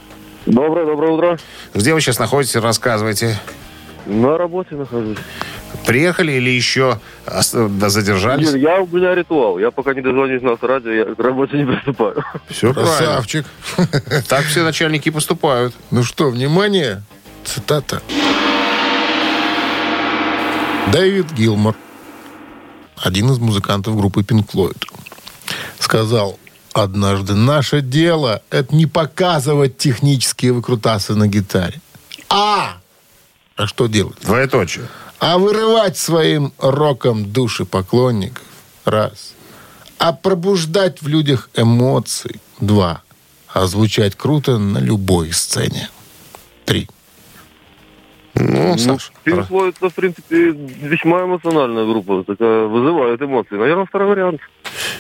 [0.47, 1.39] Доброе, доброе утро.
[1.75, 2.57] Где вы сейчас находитесь?
[2.57, 3.39] Рассказывайте.
[4.07, 5.19] На работе нахожусь.
[5.87, 8.53] Приехали или еще да, задержались?
[8.53, 9.59] Нет, я, у меня ритуал.
[9.59, 12.25] Я пока не дозвонюсь на радио, я к работе не приступаю.
[12.49, 12.97] Все правильно.
[12.97, 13.47] Красавчик.
[14.29, 15.75] Так все начальники поступают.
[15.91, 17.03] Ну что, внимание.
[17.45, 18.03] Цитата.
[20.93, 21.75] Дэвид Гилмор,
[22.97, 24.77] один из музыкантов группы Pink Floyd,
[25.79, 26.39] сказал
[26.73, 31.81] однажды, наше дело— это не показывать технические выкрутасы на гитаре.
[32.29, 32.79] А!
[33.57, 34.17] А что делать?
[34.23, 34.87] Двоеточие.
[35.19, 38.45] А вырывать своим роком души поклонников.
[38.85, 39.35] Раз.
[39.99, 42.41] А пробуждать в людях эмоции.
[42.61, 43.03] Два.
[43.47, 45.91] А звучать круто на любой сцене.
[46.65, 46.89] Три.
[48.35, 49.13] Ну, Саш.
[49.27, 52.25] Floyd, это, в принципе, весьма эмоциональная группа.
[52.25, 53.57] Такая вызывает эмоции.
[53.57, 54.41] Наверное, второй вариант.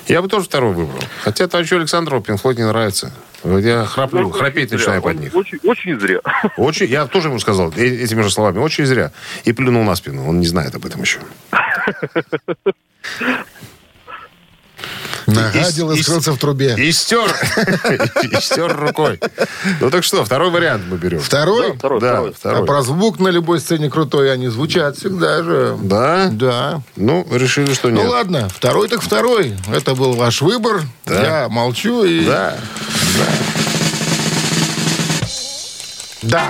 [0.06, 0.98] Я бы тоже второй выбрал.
[1.22, 3.12] Хотя товарищу Александру Пинфлойд не нравится.
[3.44, 4.78] Я храплю, храпеть Зря.
[4.78, 5.34] начинаю под них.
[5.34, 6.20] Очень, очень зря.
[6.56, 9.10] Очень, я тоже ему сказал э- этими же словами, очень зря.
[9.44, 10.28] И плюнул на спину.
[10.28, 11.18] Он не знает об этом еще.
[15.26, 16.74] Нагадил и, и- скрылся в трубе.
[16.76, 17.30] И стер.
[18.22, 19.20] И стер рукой.
[19.80, 21.20] Ну так что, второй вариант мы берем.
[21.20, 21.76] Второй?
[21.76, 22.30] Второй, Да, второй.
[22.30, 22.66] А второй.
[22.66, 25.76] про звук на любой сцене крутой они звучат всегда же.
[25.82, 26.28] Да?
[26.32, 26.80] Да.
[26.96, 28.10] Ну, решили, что Ну нет.
[28.10, 29.56] ладно, второй так второй.
[29.72, 30.82] Это был ваш выбор.
[31.06, 31.22] Да.
[31.42, 32.24] Я молчу и...
[32.24, 32.56] Да.
[36.22, 36.44] Да.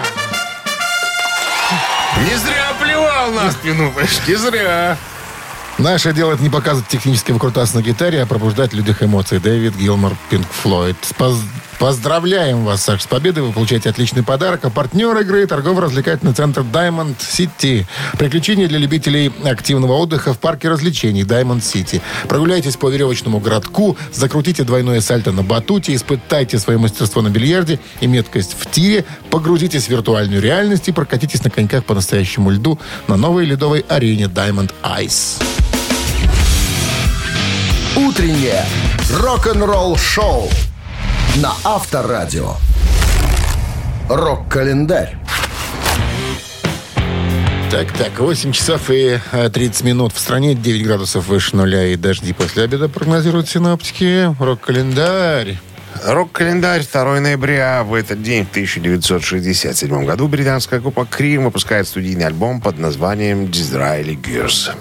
[2.29, 3.93] Не зря плевал на спину,
[4.29, 4.97] не зря.
[5.83, 9.38] Наше дело это не показывать технический выкрутас на гитаре, а пробуждать в людях эмоции.
[9.38, 10.97] Дэвид Гилмор, Пинк Флойд.
[11.18, 11.40] Поз-
[11.81, 13.42] Поздравляем вас, Саш, с победой.
[13.42, 14.64] Вы получаете отличный подарок.
[14.64, 17.85] А партнер игры– торгово-развлекательный центр Diamond City.
[18.16, 22.01] Приключения для любителей активного отдыха в парке развлечений Diamond City.
[22.29, 28.07] Прогуляйтесь по веревочному городку, закрутите двойное сальто на батуте, испытайте свое мастерство на бильярде и
[28.07, 33.16] меткость в тире, погрузитесь в виртуальную реальность и прокатитесь на коньках по настоящему льду на
[33.16, 35.42] новой ледовой арене Diamond Ice.
[38.09, 38.65] Утреннее
[39.21, 40.49] рок-н-ролл шоу
[41.37, 42.55] на Авторадио.
[44.09, 45.17] Рок-календарь.
[47.71, 50.12] Так, так, 8 часов и э, 30 минут.
[50.12, 54.35] В стране 9 градусов выше нуля и дожди после обеда прогнозируют синаптики.
[54.43, 55.59] Рок-календарь.
[56.05, 57.85] Рок-календарь 2 ноября.
[57.85, 64.21] В этот день, в 1967 году, британская группа Cream выпускает студийный альбом под названием «Disraeli
[64.21, 64.73] Gears».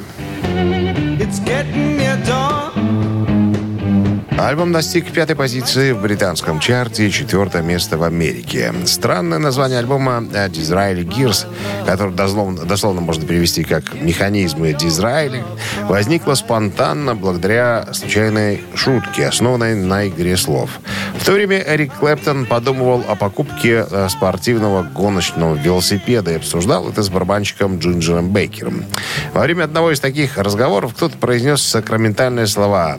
[4.47, 8.73] Альбом достиг пятой позиции в британском чарте и четвертое место в Америке.
[8.85, 11.45] Странное название альбома «Disraeli Gears»,
[11.85, 15.43] который дословно, дословно можно перевести как «Механизмы Дизраэли»,
[15.83, 20.71] возникло спонтанно благодаря случайной шутке, основанной на игре слов.
[21.19, 27.03] В то время Эрик Клэптон подумывал о покупке э, спортивного гоночного велосипеда и обсуждал это
[27.03, 28.85] с барабанщиком Джинджером Бейкером.
[29.33, 32.97] Во время одного из таких разговоров кто-то произнес сакраментальные слова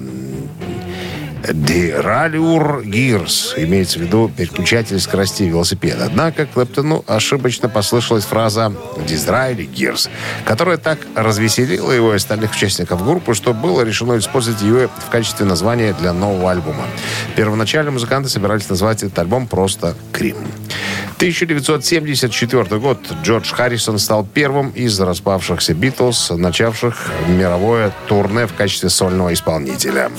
[1.50, 3.55] Диралюр Гирс.
[3.57, 6.07] Имеется в виду переключатель скоростей велосипеда.
[6.07, 8.72] Однако Клэптону ошибочно послышалась фраза
[9.07, 10.09] «Дизраэли Гирс»,
[10.44, 15.46] которая так развеселила его и остальных участников группы, что было решено использовать ее в качестве
[15.46, 16.85] названия для нового альбома.
[17.37, 20.37] Первоначально музыканты собирались назвать этот альбом просто «Крим».
[21.16, 26.96] 1974 год Джордж Харрисон стал первым из распавшихся Битлз, начавших
[27.28, 30.11] мировое турне в качестве сольного исполнителя.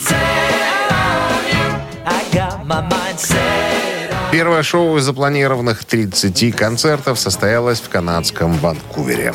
[4.33, 9.31] Первое шоу из запланированных 30 концертов состоялось в канадском Ванкувере.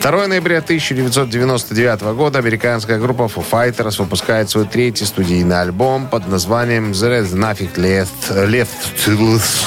[0.00, 6.92] 2 ноября 1999 года американская группа Foo Fighters выпускает свой третий студийный альбом под названием
[6.92, 8.68] «There is nothing left, left
[9.04, 9.66] to lose».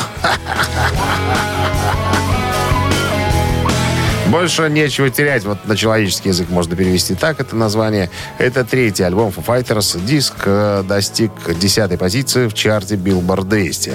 [4.32, 5.44] Больше нечего терять.
[5.44, 8.10] Вот на человеческий язык можно перевести так это название.
[8.38, 10.02] Это третий альбом Foo Fighters.
[10.06, 13.92] Диск э, достиг десятой позиции в чарте Billboard 200.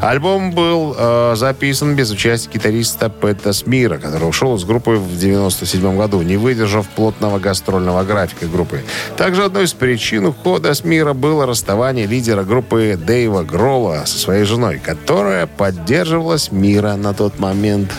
[0.00, 5.96] Альбом был э, записан без участия гитариста Пэта Смира, который ушел из группы в 97
[5.96, 8.82] году, не выдержав плотного гастрольного графика группы.
[9.16, 14.80] Также одной из причин ухода Смира было расставание лидера группы Дэйва Гролла со своей женой,
[14.84, 17.92] которая поддерживала Смира на тот момент.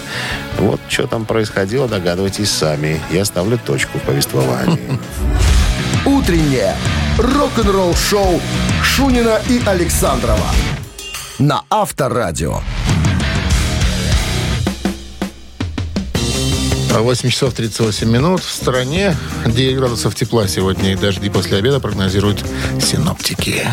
[0.59, 2.99] Вот что там происходило, догадывайтесь сами.
[3.11, 4.97] Я ставлю точку в повествовании.
[6.05, 6.75] Утреннее
[7.19, 8.41] рок-н-ролл-шоу
[8.81, 10.47] Шунина и Александрова
[11.37, 12.61] на Авторадио.
[16.89, 18.41] 8 часов 38 минут.
[18.41, 22.43] В стране 9 градусов тепла сегодня и дожди после обеда прогнозируют
[22.81, 23.67] синоптики.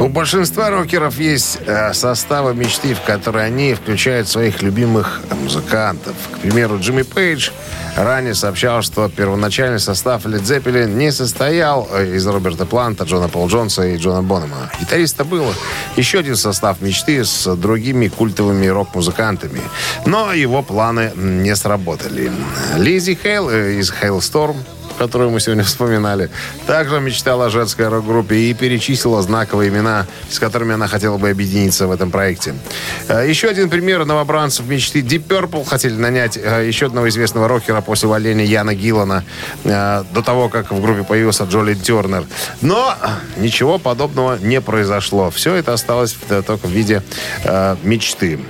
[0.00, 6.14] У большинства рокеров есть э, составы мечты, в которые они включают своих любимых музыкантов.
[6.32, 7.50] К примеру, Джимми Пейдж
[7.96, 13.48] ранее сообщал, что первоначальный состав Led Zeppelin не состоял э, из Роберта Планта, Джона Пол
[13.48, 14.70] Джонса и Джона Бонема.
[14.80, 15.52] Гитариста было
[15.96, 19.62] еще один состав мечты с другими культовыми рок-музыкантами.
[20.06, 22.30] Но его планы не сработали.
[22.76, 24.56] Лизи Хейл э, из Hailstorm
[24.98, 26.30] которую мы сегодня вспоминали,
[26.66, 31.86] также мечтала о женской рок-группе и перечислила знаковые имена, с которыми она хотела бы объединиться
[31.86, 32.54] в этом проекте.
[33.08, 35.00] Э, Еще один пример новобранцев мечты.
[35.00, 39.24] Deep Purple хотели нанять э, еще одного известного рокера после увольнения Яна Гиллана
[39.64, 42.24] э, до того, как в группе появился Джоли Тернер.
[42.60, 42.94] Но
[43.36, 45.30] ничего подобного не произошло.
[45.30, 47.02] Все это осталось только в виде
[47.82, 48.40] мечты.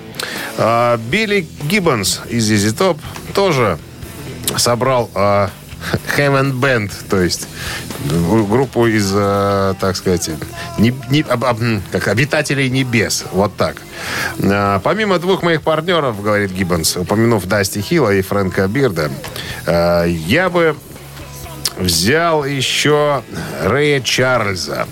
[0.56, 2.98] Билли Гиббонс из ZZ Top
[3.34, 3.78] тоже
[4.56, 5.10] собрал
[5.92, 7.48] э, Heaven Band, то есть
[8.10, 10.30] э, группу из, э, так сказать,
[10.78, 11.60] не- не- об- об-
[11.92, 13.24] как обитателей небес.
[13.32, 13.76] Вот так.
[14.38, 19.10] Э, помимо двух моих партнеров, говорит Гиббонс, упомянув Дасти Хилла и Фрэнка Бирда,
[20.06, 20.76] я бы
[21.76, 23.22] взял еще
[23.62, 24.86] Рэя Чарльза.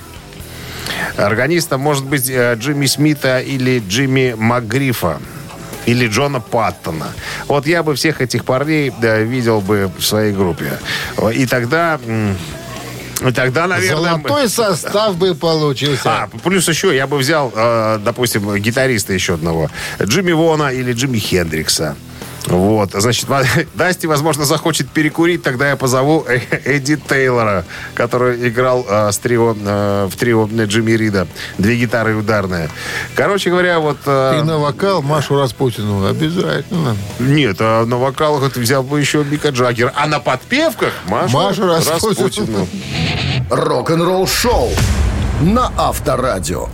[1.16, 5.18] Органистом может быть Джимми Смита или Джимми МакГрифа.
[5.86, 7.06] Или Джона Паттона.
[7.46, 10.78] Вот я бы всех этих парней да, видел бы в своей группе.
[11.32, 11.98] И тогда...
[13.26, 14.16] и тогда, наверное...
[14.16, 16.02] мы- Золотой состав бы получился.
[16.24, 19.70] а, плюс еще я бы взял, э, допустим, гитариста еще одного.
[20.02, 21.96] Джимми Вона или Джимми Хендрикса.
[22.46, 23.26] Вот, значит,
[23.74, 29.56] Дасти, возможно, захочет перекурить, тогда я позову Э- Эдди Тейлора, который играл э, с трио,
[29.58, 31.26] э, в трио Джимми Рида.
[31.58, 32.70] Две гитары и ударная.
[33.14, 33.98] Короче говоря, вот...
[34.06, 36.96] э, И на вокал Машу Распутину обязательно.
[37.18, 39.92] Нет, а на вокалах ты взял бы еще Мика Джаггера.
[39.96, 42.26] А на подпевках Машу, Машу Распутину.
[42.26, 42.68] Распутину.
[43.50, 44.70] Рок-н-ролл-шоу
[45.40, 46.68] на Авторадио.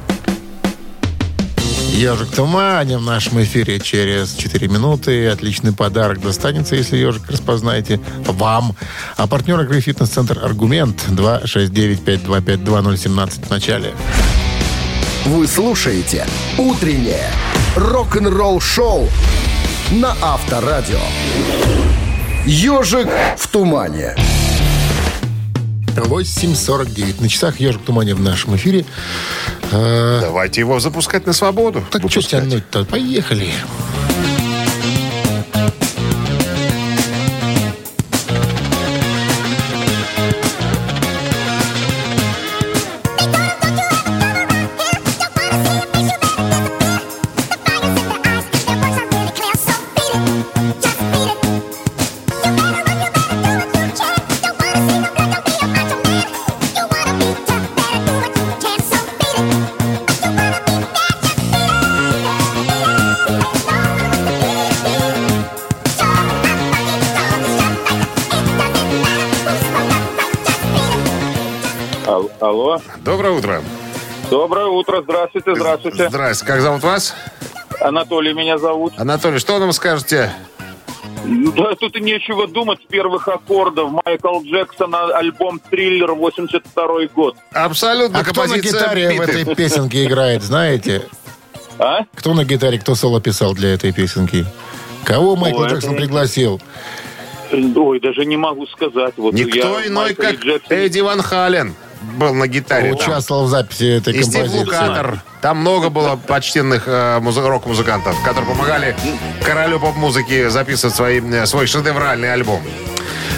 [1.92, 5.28] Ежик в тумане в нашем эфире через 4 минуты.
[5.28, 8.74] Отличный подарок достанется, если ежик распознаете, вам.
[9.16, 13.92] А партнер игры «Фитнес-центр Аргумент» 269-525-2017 в начале.
[15.26, 16.26] Вы слушаете
[16.57, 17.31] «Утреннее
[17.76, 19.07] рок-н-ролл-шоу»
[19.92, 20.98] на Авторадио.
[22.46, 24.16] Ежик в тумане.
[25.96, 27.20] 8.49.
[27.22, 28.85] На часах «Ежик тумане» в нашем эфире.
[29.70, 31.85] Э, Давайте его запускать на свободу.
[31.90, 32.85] так что тянуть-то?
[32.85, 33.50] Поехали.
[33.50, 34.21] Ал-
[73.42, 73.62] утро.
[74.31, 75.02] Доброе утро.
[75.02, 76.09] Здравствуйте, здравствуйте.
[76.09, 76.46] Здрасте.
[76.46, 77.14] Как зовут вас?
[77.81, 78.92] Анатолий меня зовут.
[78.96, 80.33] Анатолий, что нам скажете?
[81.24, 83.90] Да, тут и нечего думать с первых аккордов.
[84.05, 87.37] Майкл Джексон, а- альбом «Триллер», 82 год.
[87.52, 89.40] Абсолютно А кто на гитаре в «Биты».
[89.40, 91.02] этой песенке играет, знаете?
[91.78, 92.00] А?
[92.14, 94.46] Кто на гитаре, кто соло писал для этой песенки?
[95.05, 96.61] Кого Майкл Ой, это Джексон не- пригласил?
[97.76, 99.14] Ой, даже не могу сказать.
[99.16, 102.94] Вот Никто я иной, Майкл как Джексон- Эдди Ван Хален был на гитаре.
[102.94, 102.98] там.
[103.08, 104.64] Участвовал в записи этой И Стив композиции.
[104.64, 105.22] Лукатер.
[105.40, 108.96] Там много было почтенных э, музы- рок-музыкантов, которые помогали
[109.44, 112.62] королю поп-музыки записывать свои, э, свой шедевральный альбом.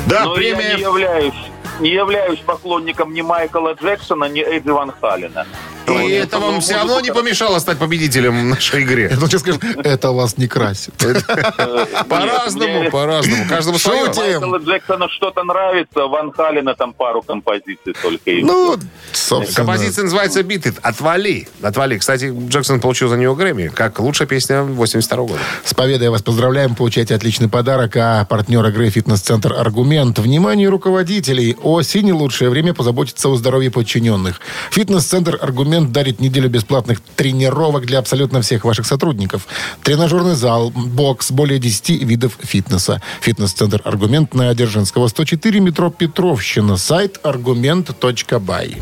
[0.06, 0.78] Да, Но я не премия...
[0.78, 1.34] являюсь,
[1.80, 5.46] не являюсь поклонником ни Майкла Джексона, ни Эдди Ван Халена.
[5.86, 9.12] И это вам все равно не помешало стать победителем в нашей игре.
[9.18, 10.94] Ну, сейчас скажешь, это вас не красит.
[12.08, 13.46] По-разному, по-разному.
[13.48, 14.06] Каждому свое.
[14.06, 18.30] Майкла Джексона что-то нравится, Ван Халена там пару композиций только.
[18.42, 18.76] Ну,
[19.12, 19.56] собственно.
[19.56, 20.74] Композиция называется «Биты».
[20.82, 21.48] Отвали.
[21.62, 21.98] Отвали.
[21.98, 25.40] Кстати, Джексон получил за нее Грэмми, как лучшая песня 82 года.
[25.64, 26.74] С победой вас поздравляем.
[26.74, 27.96] Получайте отличный подарок.
[27.96, 30.18] А партнер игры «Фитнес-центр Аргумент».
[30.18, 31.56] Внимание руководителей.
[31.64, 34.40] Осень– лучшее время позаботиться о здоровье подчиненных.
[34.70, 39.46] «Фитнес-центр Аргумент» дарит неделю бесплатных тренировок для абсолютно всех ваших сотрудников.
[39.82, 43.00] Тренажерный зал, бокс, более 10 видов фитнеса.
[43.22, 46.76] «Фитнес-центр Аргумент» на Дзержинского, 104, метро Петровщина.
[46.76, 48.76] Сайт аргумент.бай.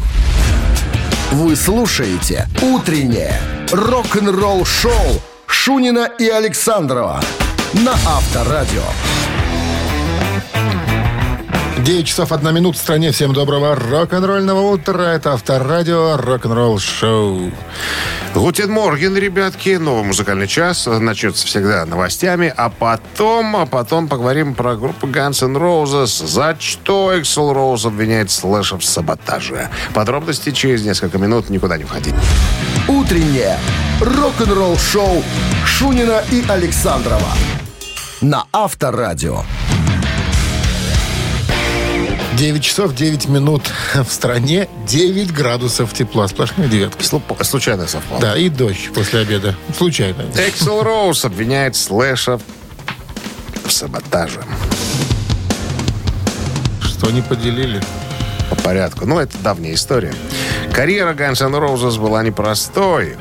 [1.31, 3.41] Вы слушаете «Утреннее
[3.71, 7.23] рок-н-ролл-шоу» Шунина и Александрова
[7.75, 8.83] на Авторадио.
[11.79, 13.13] 9 часов 1 минут в стране.
[13.13, 15.15] Всем доброго рок-н-ролльного утра.
[15.15, 17.51] Это Авторадио рок-н-ролл шоу.
[18.35, 19.77] Guten Morgen, ребятки.
[19.77, 20.87] Новый музыкальный час.
[20.87, 22.53] Начнется всегда новостями.
[22.57, 26.27] А потом, а потом поговорим про группу Guns N' Roses.
[26.27, 29.69] За что Эксел Роуз обвиняет Слэша в саботаже.
[29.95, 31.49] Подробности через несколько минут.
[31.49, 32.15] Никуда не входить.
[32.87, 33.59] «Утреннее
[34.01, 35.25] рок-н-ролл-шоу»
[35.65, 37.29] Шунина и Александрова
[38.23, 39.43] на Авторадио.
[42.43, 43.63] 9 часов 9 минут
[43.95, 44.69] в стране.
[44.89, 46.27] 9 градусов тепла.
[46.27, 47.01] Сплошная девятка.
[47.01, 48.21] Слу- Случайно совпало.
[48.21, 49.55] Да, и дождь после обеда.
[49.79, 50.25] Случайно.
[50.35, 52.41] Эксел Роуз обвиняет Слэша
[53.65, 54.43] в саботаже.
[56.83, 57.81] Что не поделили?
[58.51, 59.07] по порядку.
[59.07, 60.13] Ну, это давняя история.
[60.75, 63.17] Карьера Guns N' Roses была непростой.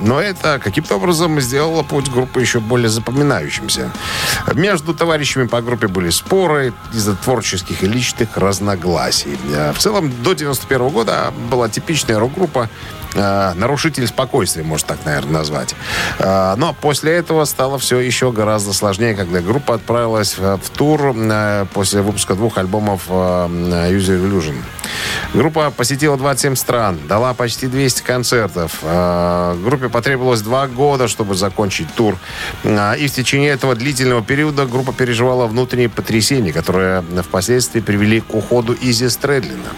[0.00, 3.90] Но это каким-то образом сделало путь группы еще более запоминающимся.
[4.54, 9.38] Между товарищами по группе были споры из-за творческих и личных разногласий.
[9.52, 12.68] Э, В целом, до 91 года была типичная рок-группа,
[13.14, 15.74] э, нарушитель спокойствия, можно так, наверное, назвать.
[16.18, 21.14] Э, Но после этого стало все еще гораздо сложнее, когда группа отправилась в тур
[21.72, 24.56] после выпуска двух альбомов User Illusion.
[25.34, 28.78] Группа посетила 27 стран, дала почти 200 концертов.
[28.82, 32.16] Э, Группе потребовалось два года, чтобы закончить тур.
[32.64, 38.34] Э, И в течение этого длительного периода группа переживала внутренние потрясения, которые впоследствии привели к
[38.34, 39.68] уходу Изи Стрэдлина.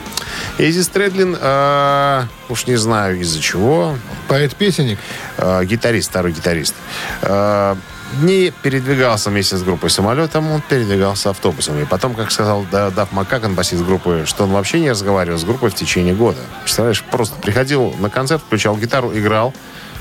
[0.58, 3.96] Изи Стрэдлин, э, уж не знаю из-за чего,
[4.28, 4.98] Поэт-песенник.
[5.38, 6.74] э, гитарист, старый гитарист,
[7.22, 7.74] э,
[8.22, 11.78] не передвигался вместе с группой самолетом, он передвигался автобусом.
[11.80, 15.44] И потом, как сказал Да- Дав Макакан, басист группы, что он вообще не разговаривал с
[15.44, 16.40] группой в течение года.
[16.62, 19.54] Представляешь, просто приходил на концерт, включал гитару, играл,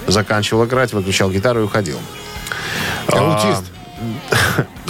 [0.07, 1.97] заканчивал играть, выключал гитару и уходил.
[3.07, 3.63] Аутист.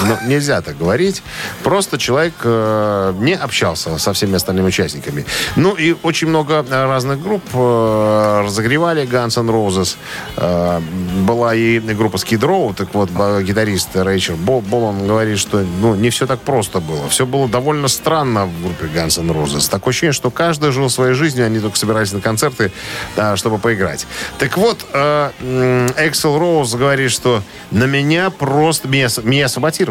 [0.06, 1.22] Ну, нельзя так говорить.
[1.64, 5.26] Просто человек э, не общался со всеми остальными участниками.
[5.56, 9.98] Ну, и очень много разных групп э, разогревали Guns N' Roses.
[10.38, 10.80] Э,
[11.22, 13.10] была и группа Skid Row, так вот,
[13.44, 17.10] гитарист Рэйчер Бол, Болан говорит, что ну, не все так просто было.
[17.10, 19.70] Все было довольно странно в группе Guns N' Roses.
[19.70, 22.72] Такое ощущение, что каждый жил своей жизнью, они только собирались на концерты,
[23.16, 24.08] да, чтобы поиграть.
[24.38, 28.88] Так вот, э, Эксел Роуз говорит, что на меня просто...
[28.88, 29.89] Меня, меня саботировали.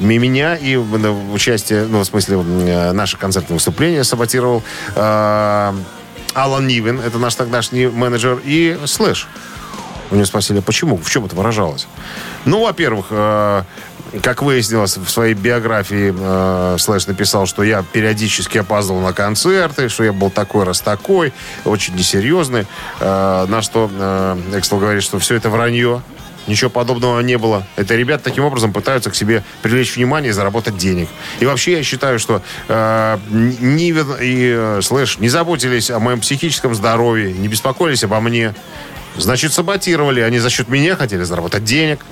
[0.00, 4.62] М- Меня и участие, ну, в смысле, э, наше концертное выступление саботировал
[4.94, 5.72] э,
[6.34, 9.28] Алан Нивен, это наш тогдашний менеджер, и Слэш.
[10.10, 11.86] У него спросили, «А почему, в чем это выражалось?
[12.44, 13.62] Ну, во-первых, э,
[14.22, 20.02] как выяснилось в своей биографии, э, Слэш написал, что я периодически опаздывал на концерты, что
[20.02, 21.32] я был такой раз такой,
[21.64, 22.66] очень несерьезный.
[22.98, 26.02] Э, на что э, Эксел говорит, что все это вранье.
[26.50, 27.64] Ничего подобного не было.
[27.76, 31.08] Это ребята таким образом пытаются к себе привлечь внимание и заработать денег.
[31.38, 36.74] И вообще я считаю, что э, Нивен и э, Слэш не заботились о моем психическом
[36.74, 38.52] здоровье, не беспокоились обо мне.
[39.16, 40.22] Значит, саботировали.
[40.22, 42.04] Они за счет меня хотели заработать денег.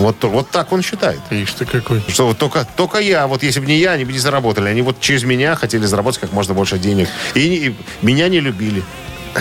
[0.00, 1.20] Вот, вот так он считает.
[1.30, 2.02] Ишь ты какой.
[2.08, 4.68] Что вот только, только я, вот если бы не я, они бы не заработали.
[4.68, 7.08] Они вот через меня хотели заработать как можно больше денег.
[7.34, 8.82] И, и меня не любили.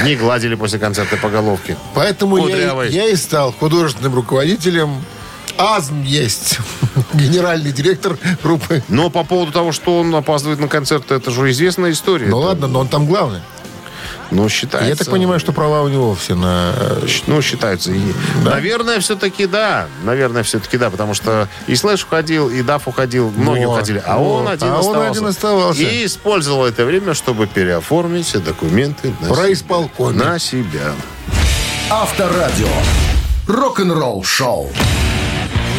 [0.04, 1.78] Не гладили после концерта по головке.
[1.94, 5.04] Поэтому я, я и стал художественным руководителем.
[5.58, 6.60] АЗМ есть.
[7.14, 8.84] Генеральный директор группы.
[8.90, 12.28] Но по поводу того, что он опаздывает на концерт, это же известная история.
[12.28, 13.40] Ну Это, ладно, но он там главный.
[14.32, 14.90] Ну, считается.
[14.90, 16.74] Я так понимаю, что права у него все на...
[16.76, 17.92] э, Ну, считаются.
[17.92, 18.00] И,
[18.44, 19.88] Наверное, все-таки да.
[20.04, 20.90] Наверное, все-таки да.
[20.90, 24.02] Потому что и Слэш уходил, и Даф уходил, многие Вот, уходили.
[24.06, 24.42] А вот.
[24.42, 25.12] он один А он оставался.
[25.12, 25.82] один оставался.
[25.82, 30.18] И использовал это время, чтобы переоформить все документы на, Про се- исполкоме.
[30.24, 30.94] на себя.
[31.90, 32.68] Авторадио.
[33.48, 34.72] Рок-н-ролл шоу.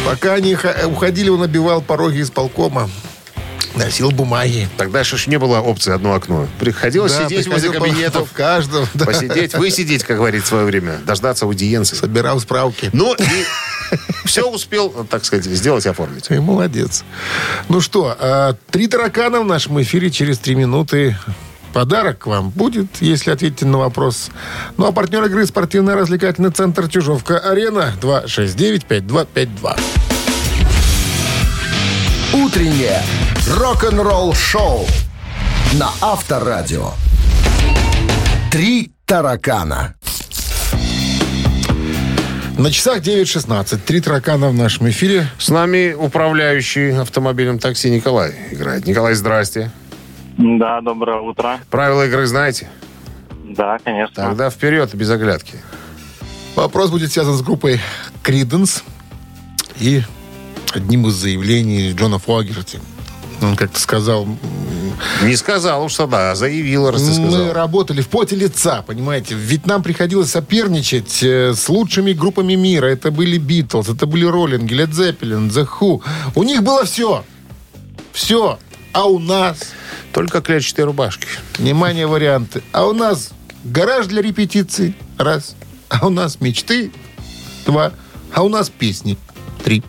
[0.05, 2.89] Пока они уходили, он набивал пороги исполкома.
[3.77, 4.67] Носил бумаги.
[4.77, 6.47] Тогда же не было опции одно окно.
[6.59, 8.85] Приходилось Да, сидеть возле кабинетов, В каждом.
[8.93, 9.05] да.
[9.05, 11.95] посидеть, высидеть, как говорит в свое время, дождаться аудиенции.
[11.95, 12.89] Собирал справки.
[12.93, 13.23] Ну, и
[14.25, 16.25] все успел, так сказать, сделать и оформить.
[16.27, 17.03] Ты молодец.
[17.69, 21.17] Ну что, а, три таракана в нашем эфире через три минуты.
[21.73, 24.29] Подарок к вам будет, если ответите на вопрос.
[24.77, 29.77] Ну а партнер игры спортивно-развлекательный центр Чужовка-Арена 269-5252.
[32.33, 33.01] Утреннее
[33.49, 34.85] рок-н-ролл шоу
[35.73, 36.91] на Авторадио.
[38.51, 39.95] Три таракана.
[42.57, 43.77] На часах 9.16.
[43.77, 45.27] Три таракана в нашем эфире.
[45.37, 48.85] С нами управляющий автомобилем такси Николай играет.
[48.85, 49.71] Николай, здрасте.
[50.37, 51.59] Да, доброе утро.
[51.69, 52.67] Правила игры знаете?
[53.45, 54.23] Да, конечно.
[54.23, 55.53] Тогда вперед, без оглядки.
[56.55, 57.79] Вопрос будет связан с группой
[58.23, 58.83] Криденс
[59.79, 60.01] и
[60.73, 62.79] одним из заявлений Джона Фогерти.
[63.41, 64.27] Он как-то сказал,
[65.23, 67.53] Не сказал уж тогда, а заявил, раз ты мы сказал.
[67.53, 69.35] работали в поте лица, понимаете.
[69.35, 72.87] Ведь нам приходилось соперничать э, с лучшими группами мира.
[72.87, 76.01] Это были Битлз, это были Роллинги, Лед Зеппелин, The Who.
[76.33, 77.23] У них было все.
[78.11, 78.57] Все.
[78.93, 79.59] А у нас,
[80.13, 81.27] Только клетчатые рубашки.
[81.59, 82.63] внимание, варианты.
[82.71, 83.29] А у нас
[83.63, 84.95] гараж для репетиций.
[85.19, 85.55] Раз.
[85.89, 86.91] А у нас мечты.
[87.67, 87.91] Два.
[88.33, 89.15] А у нас песни.
[89.63, 89.83] Три.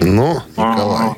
[0.00, 1.16] Ну, Николай.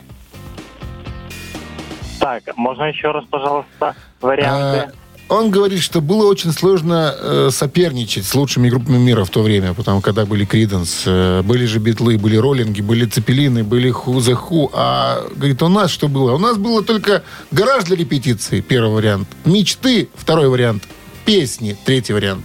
[2.29, 4.93] Так, можно еще раз, пожалуйста, варианты?
[5.31, 9.41] А, Он говорит, что было очень сложно э, соперничать с лучшими группами мира в то
[9.41, 14.21] время, потому когда были Криденс, э, были же Битлы, были Роллинги, были Цепелины, были Ху
[14.21, 14.71] за Ху.
[14.75, 16.35] А, говорит, у нас что было?
[16.35, 19.29] У нас было только гараж для репетиции, первый вариант.
[19.47, 20.83] Мечты, второй вариант.
[21.25, 22.45] Песни, третий вариант.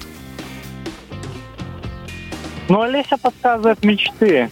[2.70, 4.50] Ну, Олеся подсказывает мечты.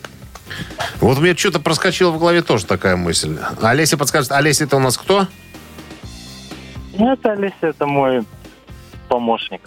[0.99, 3.37] Вот мне что-то проскочило в голове тоже такая мысль.
[3.61, 5.27] Олеся подскажет, Олеся это у нас кто?
[6.97, 8.23] Ну, это Олеся, это мой
[9.07, 9.61] помощник.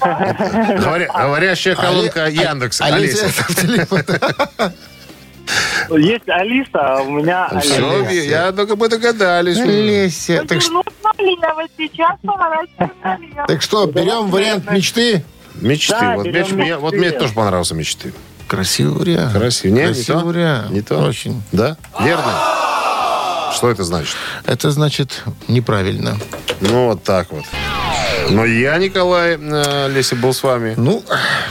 [0.00, 2.80] Говоря- говорящая колонка Але- Яндекс.
[2.80, 3.26] Олеся, Олеся.
[3.26, 4.02] это в телефон.
[5.90, 8.28] Есть Алиса, а у меня Все, Олеся.
[8.28, 9.58] я только мы догадались.
[9.58, 10.44] Олеся.
[10.46, 10.60] Так,
[11.18, 11.62] налево.
[13.46, 15.24] так что, берем вариант мечты?
[15.54, 15.96] Мечты.
[15.98, 17.18] Да, вот, меч- мне, вот мне мечты.
[17.20, 18.12] тоже понравился мечты.
[18.48, 19.34] Красивый вариант.
[19.34, 20.70] Не, Красивый вариант.
[20.70, 20.98] Не то?
[20.98, 21.42] Очень.
[21.52, 21.76] Да?
[22.00, 22.32] Верно?
[23.54, 24.16] Что это значит?
[24.46, 26.18] Это значит неправильно.
[26.60, 27.44] Ну, вот так вот.
[28.30, 30.74] Но я, Николай, э, Леся, был с вами.
[30.76, 31.02] Ну,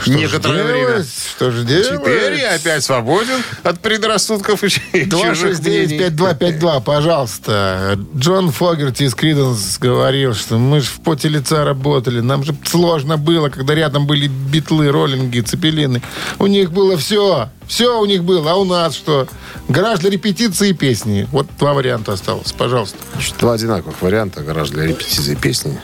[0.02, 0.86] что Некоторое же время.
[0.88, 1.08] делать?
[1.36, 2.00] Что же делать?
[2.00, 5.98] Теперь я опять свободен от предрассудков и чужих мнений.
[5.98, 7.98] 269-5252, пожалуйста.
[8.16, 12.20] Джон Фогерти из Криденс говорил, что мы же в поте лица работали.
[12.20, 16.02] Нам же сложно было, когда рядом были битлы, роллинги, цепелины.
[16.38, 17.48] У них было все.
[17.66, 18.52] Все у них было.
[18.52, 19.28] А у нас что?
[19.68, 21.28] Гараж для репетиции и песни.
[21.32, 22.52] Вот два варианта осталось.
[22.52, 22.96] Пожалуйста.
[23.12, 24.40] Значит, Два одинаковых варианта.
[24.40, 25.78] Гараж для репетиции песни.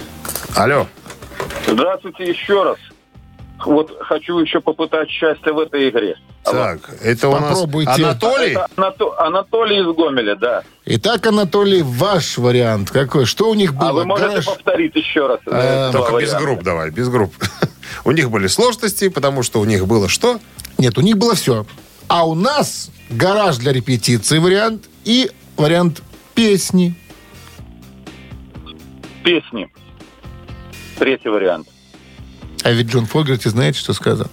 [0.56, 0.86] Алло.
[1.66, 2.76] Здравствуйте еще раз.
[3.64, 6.16] Вот хочу еще попытать счастье в этой игре.
[6.44, 7.90] Так, это у нас Попробуйте.
[8.04, 8.50] Анатолий?
[8.52, 10.62] Это Анато- Анатолий из Гомеля, да.
[10.84, 13.24] Итак, Анатолий, ваш вариант какой?
[13.24, 13.88] Что у них было?
[13.88, 15.40] А вы можете Гараж- повторить еще раз?
[15.46, 16.38] э, Э, Только без варианта?
[16.44, 17.34] групп давай, без групп.
[18.04, 20.38] У них были сложности, потому что у них было что?
[20.78, 21.64] Нет, у них было все.
[22.08, 26.02] А у нас гараж для репетиции вариант и вариант
[26.34, 26.94] песни.
[29.22, 29.70] Песни.
[30.98, 31.68] Третий вариант.
[32.62, 34.28] А ведь Джон Фогерти знаете, что сказал?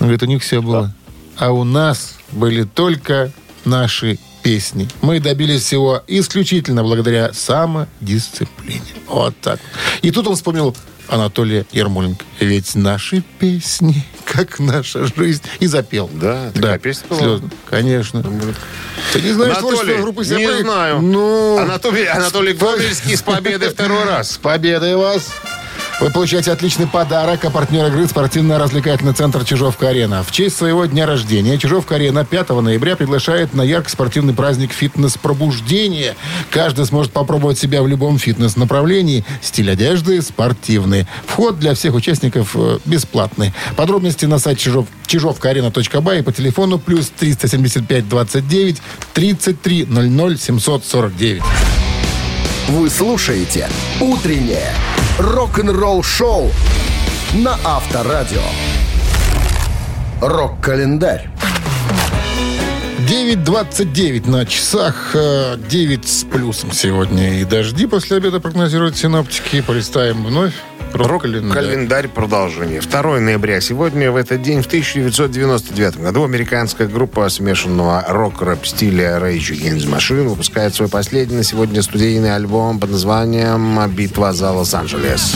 [0.00, 0.94] Он говорит, у них все было.
[1.36, 3.32] А у нас были только
[3.64, 4.88] наши песни.
[5.00, 8.82] Мы добились всего исключительно благодаря самодисциплине.
[9.06, 9.60] Вот так.
[10.02, 10.76] И тут он вспомнил
[11.08, 12.24] Анатолия Ермоленко.
[12.40, 15.42] Ведь наши песни, как наша жизнь.
[15.60, 16.10] И запел.
[16.12, 17.18] Да, такая песня была?
[17.20, 17.50] слезно.
[17.68, 18.22] Конечно.
[19.12, 21.00] Ты не знаешь творчество группы не знаю.
[21.00, 24.32] Ну, Анатолий, Анатолий Гомельский с победой второй раз.
[24.32, 25.28] с победой вас!
[26.00, 30.24] Вы получаете отличный подарок, а партнер игры спортивно-развлекательный центр «Чижовка-арена».
[30.24, 36.16] В честь своего дня рождения «Чижовка-арена» 5 ноября приглашает на яркий спортивный праздник «Фитнес-пробуждение».
[36.50, 39.24] Каждый сможет попробовать себя в любом фитнес-направлении.
[39.42, 41.06] Стиль одежды спортивный.
[41.26, 43.52] Вход для всех участников э, бесплатный.
[43.76, 48.82] Подробности на сайте чижов, чижовкаарена.бай и по телефону плюс 375 29
[49.12, 51.42] 33 00 749.
[52.68, 53.68] Вы слушаете
[54.00, 54.72] «Утреннее
[55.18, 56.50] рок-н-ролл-шоу»
[57.34, 58.42] на Авторадио.
[60.20, 61.28] Рок-календарь.
[63.08, 67.40] 9.29 на часах, э, 9 с плюсом сегодня.
[67.40, 69.60] И дожди после обеда прогнозируют синоптики.
[69.60, 70.54] Полистаем вновь.
[70.92, 71.54] Рок-календарь.
[71.54, 72.80] Календарь продолжение.
[72.80, 73.60] 2 ноября.
[73.60, 80.28] Сегодня, в этот день, в 1999 году, американская группа смешанного рок-рэп стиля Rage Against Machine
[80.28, 85.34] выпускает свой последний на сегодня студийный альбом под названием «Битва за Лос-Анджелес».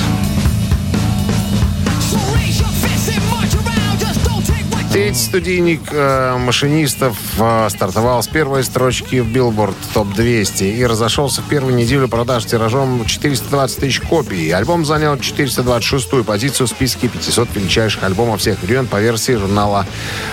[4.96, 11.42] Третий студийник э, машинистов э, стартовал с первой строчки в Billboard Top 200 и разошелся
[11.42, 14.50] в первую неделю продаж тиражом 420 тысяч копий.
[14.52, 19.84] Альбом занял 426-ю позицию в списке 500 величайших альбомов всех времен по версии журнала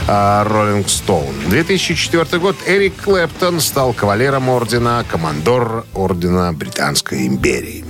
[0.08, 1.50] э, Rolling Stone.
[1.50, 7.84] 2004 год Эрик Клэптон стал кавалером ордена, командор ордена Британской империи.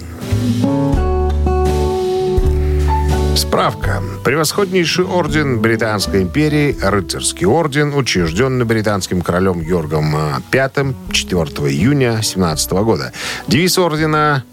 [3.43, 4.01] Справка.
[4.23, 10.15] Превосходнейший орден Британской империи, рыцарский орден, учрежденный британским королем Георгом
[10.49, 13.11] V 4 июня 17 года.
[13.47, 14.45] Девиз ордена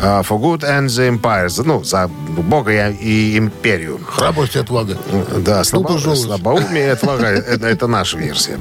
[0.00, 1.48] «For good and the empire».
[1.64, 4.00] Ну, за Бога и, и империю.
[4.04, 4.96] Храбрость и отвага.
[5.38, 7.26] Да, слабо, слабоумие и отвага.
[7.26, 8.58] Это, это наша версия.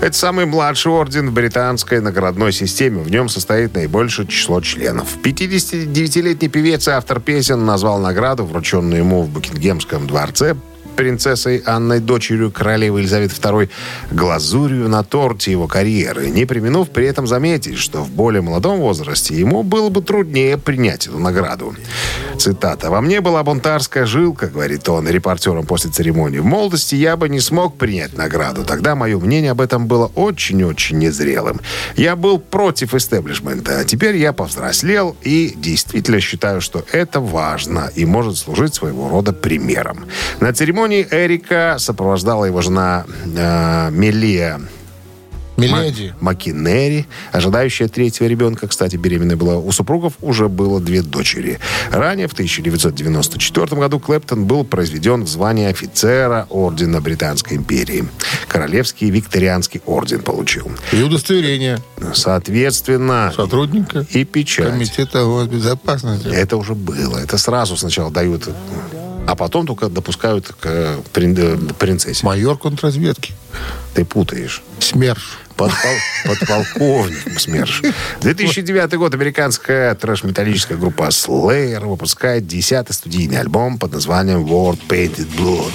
[0.00, 3.02] Это самый младший орден в британской наградной системе.
[3.02, 5.08] В нем состоит наибольшее число членов.
[5.22, 10.54] 59-летний певец и автор песен назвал награду, врученную ему в Букингемском дворце,
[10.94, 13.68] принцессой Анной, дочерью королевы Елизаветы II,
[14.10, 19.34] глазурью на торте его карьеры, не применув при этом заметить, что в более молодом возрасте
[19.34, 21.74] ему было бы труднее принять эту награду.
[22.38, 22.90] Цитата.
[22.90, 26.38] «Во мне была бунтарская жилка,— говорит он репортерам после церемонии.
[26.38, 28.64] В молодости я бы не смог принять награду.
[28.64, 31.60] Тогда мое мнение об этом было очень-очень незрелым.
[31.96, 38.04] Я был против истеблишмента, а теперь я повзрослел и действительно считаю, что это важно и
[38.04, 40.06] может служить своего рода примером.
[40.40, 43.04] На церемонии Эрика сопровождала его жена
[43.36, 44.60] э, Мелия
[45.56, 46.12] Миледи.
[46.20, 49.56] Ма- Макинери, ожидающая третьего ребенка, кстати, беременной была.
[49.56, 51.60] У супругов уже было две дочери.
[51.90, 58.08] Ранее, в 1994 году, Клэптон был произведен в звание офицера Ордена Британской империи.
[58.48, 60.70] Королевский викторианский орден получил.
[60.92, 61.78] И удостоверение
[62.12, 64.70] Соответственно, сотрудника и печать.
[64.70, 66.28] Комитета госбезопасности.
[66.28, 67.18] Это уже было.
[67.18, 68.48] Это сразу сначала дают,
[69.26, 72.24] а потом только допускают к э, э, принцессе.
[72.24, 73.32] Майор контрразведки.
[73.94, 74.62] Ты путаешь.
[74.80, 75.38] СМЕРШ.
[75.56, 77.82] Подпол- Подполковник СМЕРШ.
[78.20, 79.14] 2009 год.
[79.14, 85.72] Американская трэш-металлическая группа Slayer выпускает 10-й студийный альбом под названием World Painted Blood.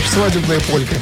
[0.00, 0.94] Ж свадебная полька.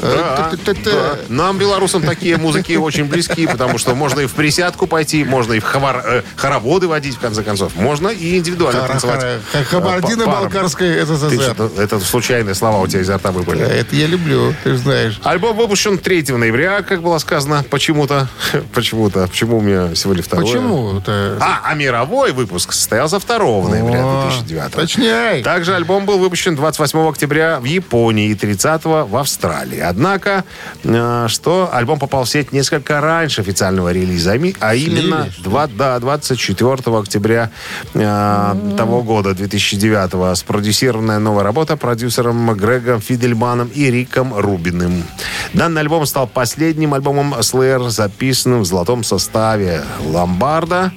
[0.00, 1.18] Да, да, да.
[1.28, 5.60] Нам, белорусам, такие музыки очень близки, потому что можно и в присядку пойти, можно и
[5.60, 7.74] в э, хороводы водить, в конце концов.
[7.76, 9.20] Можно и индивидуально танцевать.
[9.20, 11.54] хара- Э, СССР.
[11.54, 13.62] что, это случайные слова у тебя изо рта выпали.
[13.62, 15.20] Это я люблю, ты же знаешь.
[15.22, 18.28] Альбом выпущен 3 ноября, как было сказано, почему-то.
[18.74, 19.26] Почему-то.
[19.26, 20.46] Почему у меня сегодня второе?
[20.46, 20.98] Почему?
[20.98, 21.38] Это...
[21.40, 25.42] А, а мировой выпуск состоялся 2 ноября О, 2009 Точняй.
[25.42, 29.80] Также альбом был выпущен 28 октября в Японии и 30 в Австралии.
[29.80, 30.44] Однако,
[30.84, 35.44] э, что альбом попал в сеть несколько раньше официального релиза, а именно Слили, что ли?
[35.44, 37.50] два- да, 24 октября
[37.94, 45.04] э, того года, 2009 спродюсированная новая работа продюсером Грегом Фидельманом и Риком Рубиным.
[45.52, 50.92] Данный альбом стал последним альбомом Slayer, записанным в золотом составе Ломбарда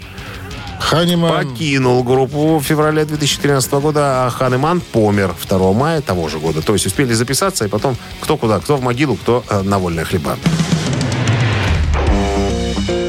[0.79, 1.47] Ханиман.
[1.47, 6.61] покинул группу в феврале 2013 года, а Ханеман помер 2 мая того же года.
[6.61, 10.05] То есть успели записаться, и потом кто куда, кто в могилу, кто э, на вольные
[10.05, 10.37] хлеба.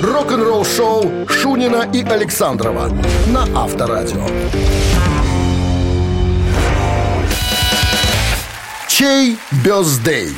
[0.03, 2.91] Рок-н-ролл шоу Шунина и Александрова
[3.29, 4.27] на Авторадио.
[8.89, 10.35] Чей бездей?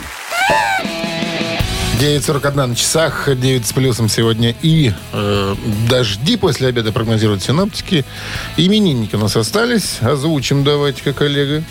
[2.03, 4.57] 9.41 на часах, 9 с плюсом сегодня.
[4.61, 5.55] И э,
[5.89, 8.05] дожди после обеда прогнозируют синоптики.
[8.57, 9.99] Именинники у нас остались.
[10.01, 11.63] Озвучим давайте-ка, коллега.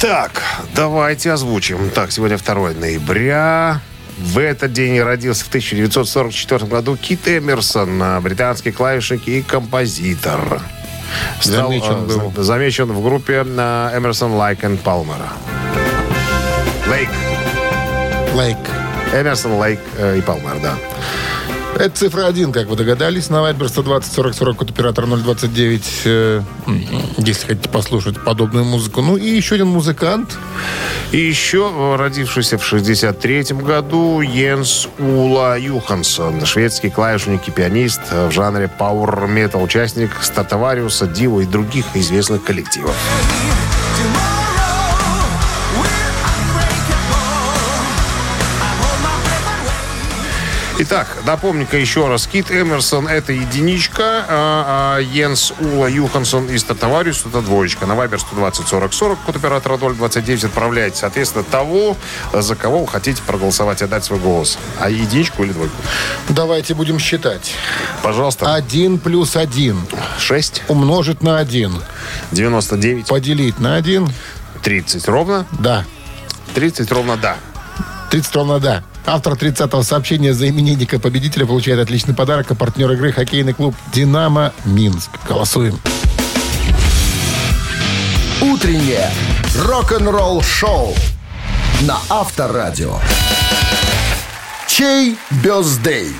[0.00, 0.42] Так,
[0.74, 1.90] давайте озвучим.
[1.90, 3.80] Так, сегодня 2 ноября.
[4.18, 10.60] В этот день родился в 1944 году Кит Эмерсон, э, британский клавишник и композитор.
[11.40, 12.32] Замечен э, был.
[12.34, 15.22] за- замечен в группе э, Эмерсон, Лайк и Палмер.
[16.88, 17.10] Лейк.
[18.34, 18.58] Лайк.
[19.14, 19.80] Эмерсон, Лейк
[20.16, 20.76] и Палмер, да.
[21.76, 23.30] Это цифра 1, как вы догадались.
[23.30, 26.42] На Viber 120 40 40 код оператора 029, э,
[27.18, 29.02] если хотите послушать подобную музыку.
[29.02, 30.38] Ну и еще один музыкант.
[31.10, 38.28] И еще э, родившийся в 63 году Йенс Ула Юхансон, шведский клавишник и пианист э,
[38.28, 42.94] в жанре Metal, участник Статовариуса, Диво и других известных коллективов.
[50.76, 52.26] Итак, напомню-ка еще раз.
[52.26, 57.86] Кит Эмерсон– это единичка, а, а Йенс Ула Юхансон из Татавариус– это двоечка.
[57.86, 61.96] На Вайбер 120 40 40, код оператора 029 отправляйте, соответственно, того,
[62.32, 64.58] за кого вы хотите проголосовать и отдать свой голос.
[64.80, 65.76] А единичку или двойку?
[66.28, 67.54] Давайте будем считать.
[68.02, 68.52] Пожалуйста.
[68.52, 69.78] 1 плюс 1
[70.18, 71.72] 6, умножить на 1.
[72.32, 74.08] 99, Поделить на 1.
[74.64, 75.46] 30 ровно.
[75.52, 75.84] Да.
[76.54, 77.36] 30 ровно да.
[78.10, 78.82] 30 ровно да.
[79.06, 84.52] Автор 30-го сообщения за именинника победителя получает отличный подарок, а партнер игры хоккейный клуб «Динамо
[84.64, 85.10] Минск».
[85.28, 85.78] Голосуем.
[88.40, 89.10] Утреннее
[89.56, 90.94] рок-н-ролл шоу
[91.82, 92.98] на Авторадио.
[94.66, 96.14] Чей бездей?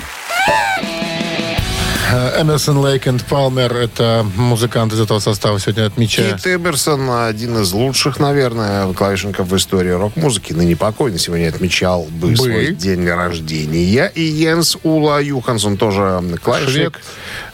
[2.11, 6.35] Эмерсон, Лейк и Палмер– это музыкант из этого состава сегодня отмечает.
[6.35, 10.53] Кит Эмерсон один из лучших, наверное, клавишников в истории рок-музыки.
[10.53, 12.35] Ныне покойный сегодня отмечал бы, Бы.
[12.35, 14.07] свой день рождения.
[14.13, 16.95] И Йенс Ула Юхансон тоже клавишник, Швед.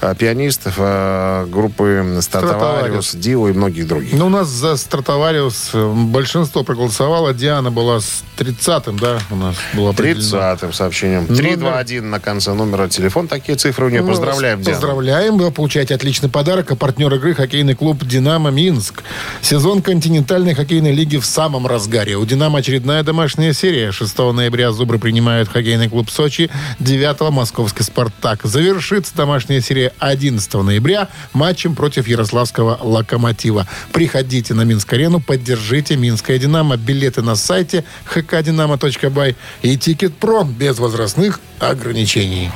[0.01, 3.15] э, пианист э, группы Стратовариус.
[3.15, 4.13] Дио и многих других.
[4.13, 7.33] Ну, у нас за Стратовариус э, большинство проголосовало.
[7.33, 10.37] Диана была с 30-м, да, у нас определено.
[10.37, 11.21] 30-м сообщением.
[11.27, 13.27] Номер- 321 на конце номера телефона.
[13.27, 14.01] Такие цифры у нее.
[14.01, 14.07] Ну,
[14.41, 14.79] Поздравляем, Диана.
[14.79, 15.37] Поздравляем.
[15.37, 16.71] Вы получаете отличный подарок.
[16.71, 19.03] А партнер игры хоккейный клуб «Динамо Минск».
[19.41, 22.17] Сезон континентальной хоккейной лиги в самом разгаре.
[22.17, 23.91] У «Динамо» очередная домашняя серия.
[23.91, 26.49] 6 ноября «Зубры» принимают хоккейный клуб «Сочи».
[26.79, 28.41] 9 московский «Спартак».
[28.43, 33.67] Завершится домашняя серия 11 ноября матчем против ярославского «Локомотива».
[33.91, 36.77] Приходите на Минск-арену, поддержите «Минское Динамо».
[36.77, 42.49] Билеты на сайте hkdinamo.by и «Тикет Про» без возрастных ограничений.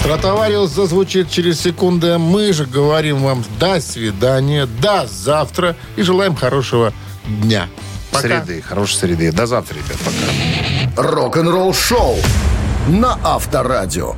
[0.00, 2.08] Стратовариус зазвучит через секунды.
[2.10, 6.92] а Мы же говорим вам до свидания, до завтра и желаем хорошего
[7.26, 7.68] дня.
[8.12, 8.28] Пока.
[8.28, 8.62] Среды.
[8.62, 9.32] Хорошей среды.
[9.32, 9.98] До завтра, ребят.
[10.04, 11.02] Пока.
[11.10, 12.16] Рок-н-ролл шоу
[12.88, 14.14] на Авторадио.